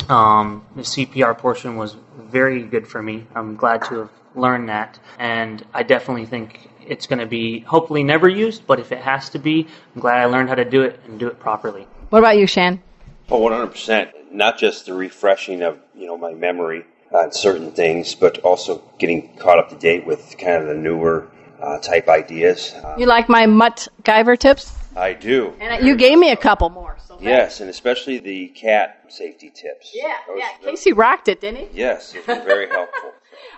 Um, 0.08 0.64
the 0.74 0.82
CPR 0.82 1.36
portion 1.36 1.76
was 1.76 1.96
very 2.18 2.62
good 2.62 2.86
for 2.86 3.02
me. 3.02 3.26
I'm 3.34 3.56
glad 3.56 3.84
to 3.84 4.00
have 4.00 4.10
learned 4.34 4.68
that, 4.68 4.98
and 5.18 5.64
I 5.72 5.82
definitely 5.82 6.26
think 6.26 6.70
it's 6.86 7.06
going 7.06 7.18
to 7.18 7.26
be 7.26 7.60
hopefully 7.60 8.04
never 8.04 8.28
used. 8.28 8.66
But 8.66 8.78
if 8.78 8.92
it 8.92 8.98
has 8.98 9.30
to 9.30 9.38
be, 9.38 9.66
I'm 9.94 10.00
glad 10.00 10.18
I 10.20 10.26
learned 10.26 10.48
how 10.48 10.54
to 10.54 10.64
do 10.64 10.82
it 10.82 11.00
and 11.06 11.18
do 11.18 11.28
it 11.28 11.38
properly. 11.38 11.86
What 12.10 12.18
about 12.18 12.36
you, 12.36 12.46
Shan? 12.46 12.82
Oh, 13.30 13.40
100%. 13.40 14.12
Not 14.30 14.58
just 14.58 14.86
the 14.86 14.94
refreshing 14.94 15.62
of, 15.62 15.78
you 15.94 16.06
know, 16.06 16.16
my 16.16 16.34
memory 16.34 16.84
on 17.12 17.32
certain 17.32 17.70
things, 17.72 18.14
but 18.14 18.38
also 18.38 18.82
getting 18.98 19.34
caught 19.36 19.58
up 19.58 19.68
to 19.70 19.76
date 19.76 20.06
with 20.06 20.36
kind 20.38 20.62
of 20.62 20.68
the 20.68 20.74
newer 20.74 21.28
uh, 21.60 21.78
type 21.78 22.08
ideas. 22.08 22.74
Uh, 22.74 22.94
You 22.98 23.06
like 23.06 23.28
my 23.28 23.46
Mutt 23.46 23.88
Guyver 24.02 24.38
tips? 24.38 24.72
I 24.96 25.12
do. 25.12 25.52
And 25.60 25.86
you 25.86 25.94
gave 25.96 26.18
me 26.18 26.30
a 26.30 26.36
couple 26.36 26.70
more. 26.70 26.96
So 27.06 27.18
Yes, 27.20 27.60
and 27.60 27.70
especially 27.70 28.18
the 28.18 28.48
cat 28.48 29.04
safety 29.08 29.50
tips. 29.50 29.90
Yeah, 29.94 30.16
yeah. 30.36 30.48
Casey 30.62 30.92
rocked 30.92 31.28
it, 31.28 31.40
didn't 31.40 31.68
he? 31.68 31.78
Yes, 31.78 32.14
it's 32.14 32.26
been 32.26 32.44
very 32.44 32.68
helpful. 32.70 33.12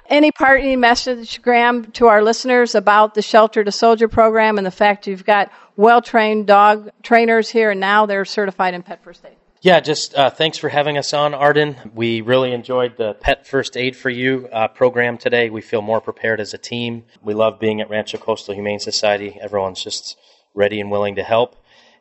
Any 0.08 0.32
parting 0.32 0.80
message, 0.80 1.40
Graham, 1.42 1.90
to 1.92 2.06
our 2.06 2.22
listeners 2.22 2.74
about 2.74 3.14
the 3.14 3.22
Shelter 3.22 3.62
to 3.62 3.70
Soldier 3.72 4.08
program 4.08 4.58
and 4.58 4.66
the 4.66 4.70
fact 4.72 5.06
you've 5.06 5.24
got 5.24 5.50
well 5.76 6.02
trained 6.02 6.46
dog 6.46 6.90
trainers 7.02 7.48
here 7.50 7.70
and 7.70 7.80
now 7.80 8.06
they're 8.06 8.24
certified 8.24 8.74
in 8.74 8.82
pet 8.82 9.02
first 9.04 9.24
aid? 9.24 9.36
Yeah, 9.60 9.80
just 9.80 10.14
uh, 10.14 10.30
thanks 10.30 10.56
for 10.56 10.68
having 10.68 10.98
us 10.98 11.12
on, 11.12 11.34
Arden. 11.34 11.74
We 11.92 12.20
really 12.20 12.52
enjoyed 12.52 12.96
the 12.96 13.14
Pet 13.14 13.44
First 13.44 13.76
Aid 13.76 13.96
for 13.96 14.08
You 14.08 14.48
uh, 14.52 14.68
program 14.68 15.18
today. 15.18 15.50
We 15.50 15.62
feel 15.62 15.82
more 15.82 16.00
prepared 16.00 16.38
as 16.38 16.54
a 16.54 16.58
team. 16.58 17.06
We 17.22 17.34
love 17.34 17.58
being 17.58 17.80
at 17.80 17.90
Rancho 17.90 18.18
Coastal 18.18 18.54
Humane 18.54 18.78
Society. 18.78 19.36
Everyone's 19.40 19.82
just 19.82 20.16
ready 20.54 20.80
and 20.80 20.92
willing 20.92 21.16
to 21.16 21.24
help. 21.24 21.56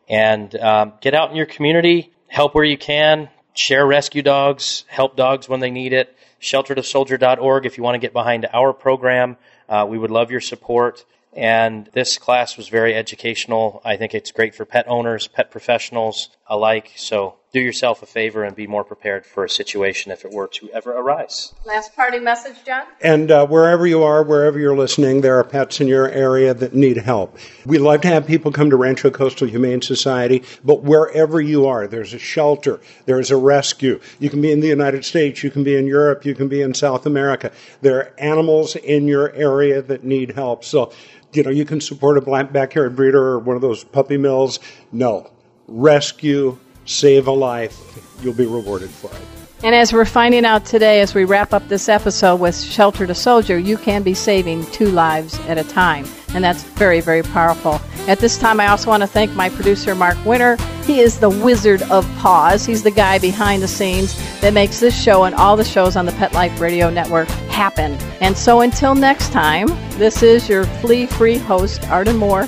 And 0.08 0.56
um, 0.58 0.94
get 1.02 1.16
out 1.16 1.32
in 1.32 1.36
your 1.36 1.48
community, 1.48 2.14
help 2.28 2.54
where 2.54 2.64
you 2.64 2.78
can, 2.78 3.28
share 3.56 3.88
rescue 3.88 4.22
dogs, 4.22 4.86
help 4.88 5.16
dogs 5.16 5.50
when 5.50 5.60
they 5.60 5.72
need 5.72 5.94
it. 5.94 6.16
Sheltertosoldier.org 6.40 7.66
if 7.66 7.76
you 7.76 7.84
want 7.84 7.96
to 7.96 8.00
get 8.00 8.14
behind 8.14 8.48
our 8.54 8.72
program. 8.72 9.36
Uh, 9.68 9.88
we 9.90 9.98
would 9.98 10.12
love 10.12 10.30
your 10.30 10.42
support. 10.42 11.06
And 11.34 11.90
this 11.94 12.18
class 12.18 12.56
was 12.56 12.68
very 12.70 12.96
educational. 12.96 13.82
I 13.84 13.98
think 13.98 14.14
it's 14.14 14.32
great 14.32 14.56
for 14.56 14.66
pet 14.66 14.88
owners, 14.88 15.28
pet 15.28 15.52
professionals 15.52 16.30
alike. 16.48 16.94
So 16.96 17.36
do 17.58 17.64
yourself 17.64 18.04
a 18.04 18.06
favor 18.06 18.44
and 18.44 18.56
be 18.56 18.68
more 18.68 18.84
prepared 18.84 19.26
for 19.26 19.44
a 19.44 19.50
situation 19.50 20.12
if 20.12 20.24
it 20.24 20.32
were 20.32 20.48
to 20.48 20.70
ever 20.70 20.92
arise. 20.92 21.56
Last 21.66 21.96
party 21.96 22.20
message, 22.20 22.64
John? 22.64 22.86
And 23.02 23.32
uh, 23.32 23.48
wherever 23.48 23.88
you 23.88 24.04
are, 24.04 24.22
wherever 24.22 24.60
you're 24.60 24.78
listening, 24.78 25.22
there 25.22 25.40
are 25.40 25.44
pets 25.44 25.82
in 25.82 25.88
your 25.88 26.08
area 26.10 26.54
that 26.54 26.76
need 26.76 26.98
help. 26.98 27.36
We'd 27.66 27.80
love 27.80 28.02
to 28.02 28.10
have 28.10 28.28
people 28.28 28.52
come 28.52 28.70
to 28.70 28.76
Rancho 28.76 29.10
Coastal 29.10 29.48
Humane 29.48 29.82
Society, 29.82 30.44
but 30.64 30.84
wherever 30.84 31.42
you 31.42 31.66
are, 31.66 31.88
there's 31.88 32.14
a 32.14 32.20
shelter, 32.20 32.80
there's 33.08 33.32
a 33.32 33.38
rescue. 33.38 34.00
You 34.20 34.30
can 34.30 34.40
be 34.40 34.52
in 34.52 34.60
the 34.60 34.68
United 34.68 35.04
States, 35.04 35.42
you 35.42 35.50
can 35.50 35.64
be 35.64 35.76
in 35.76 35.88
Europe, 35.88 36.26
you 36.26 36.36
can 36.36 36.48
be 36.48 36.62
in 36.62 36.76
South 36.76 37.08
America. 37.08 37.52
There 37.82 37.98
are 37.98 38.14
animals 38.20 38.76
in 38.76 39.08
your 39.08 39.34
area 39.34 39.82
that 39.82 40.04
need 40.04 40.34
help. 40.34 40.64
So, 40.64 40.94
you 41.34 41.42
know, 41.42 41.50
you 41.50 41.66
can 41.66 41.82
support 41.82 42.20
a 42.20 42.22
black 42.22 42.54
backyard 42.54 42.96
breeder 42.96 43.24
or 43.24 43.40
one 43.40 43.56
of 43.56 43.64
those 43.64 43.84
puppy 43.84 44.18
mills. 44.18 44.60
No. 44.92 45.32
Rescue, 45.68 46.60
save 46.88 47.28
a 47.28 47.32
life, 47.32 47.78
you'll 48.22 48.34
be 48.34 48.46
rewarded 48.46 48.90
for 48.90 49.12
it. 49.12 49.22
And 49.64 49.74
as 49.74 49.92
we're 49.92 50.06
finding 50.06 50.46
out 50.46 50.66
today, 50.66 51.02
as 51.02 51.16
we 51.16 51.26
wrap 51.26 51.52
up 51.52 51.68
this 51.68 51.90
episode 51.90 52.40
with 52.40 52.60
Shelter 52.60 53.08
to 53.08 53.16
Soldier, 53.16 53.58
you 53.58 53.76
can 53.76 54.04
be 54.04 54.14
saving 54.14 54.66
two 54.68 54.92
lives 54.92 55.40
at 55.48 55.58
a 55.58 55.64
time. 55.64 56.06
And 56.36 56.44
that's 56.44 56.62
very, 56.62 57.02
very 57.02 57.24
powerful. 57.24 57.82
At 58.08 58.20
this 58.20 58.38
time, 58.38 58.60
I 58.60 58.68
also 58.68 58.92
want 58.92 59.02
to 59.02 59.08
thank 59.08 59.34
my 59.34 59.50
producer, 59.50 59.96
Mark 59.96 60.24
Winter. 60.26 60.58
He 60.84 61.00
is 61.00 61.20
the 61.20 61.30
wizard 61.30 61.82
of 61.84 62.08
pause. 62.18 62.68
He's 62.68 62.84
the 62.84 62.92
guy 62.92 63.18
behind 63.18 63.64
the 63.64 63.68
scenes 63.68 64.16
that 64.42 64.54
makes 64.54 64.80
this 64.80 64.96
show 65.02 65.24
and 65.24 65.34
all 65.34 65.58
the 65.58 65.66
shows 65.66 65.96
on 65.96 66.06
the 66.06 66.12
Pet 66.14 66.34
Life 66.34 66.62
Radio 66.62 66.92
Network 66.92 67.28
happen. 67.50 67.94
And 68.22 68.38
so 68.38 68.62
until 68.62 68.94
next 68.94 69.32
time, 69.32 69.68
this 69.98 70.22
is 70.22 70.48
your 70.48 70.66
flea 70.66 71.08
free 71.08 71.38
host, 71.38 71.90
Arden 71.90 72.18
Moore, 72.18 72.48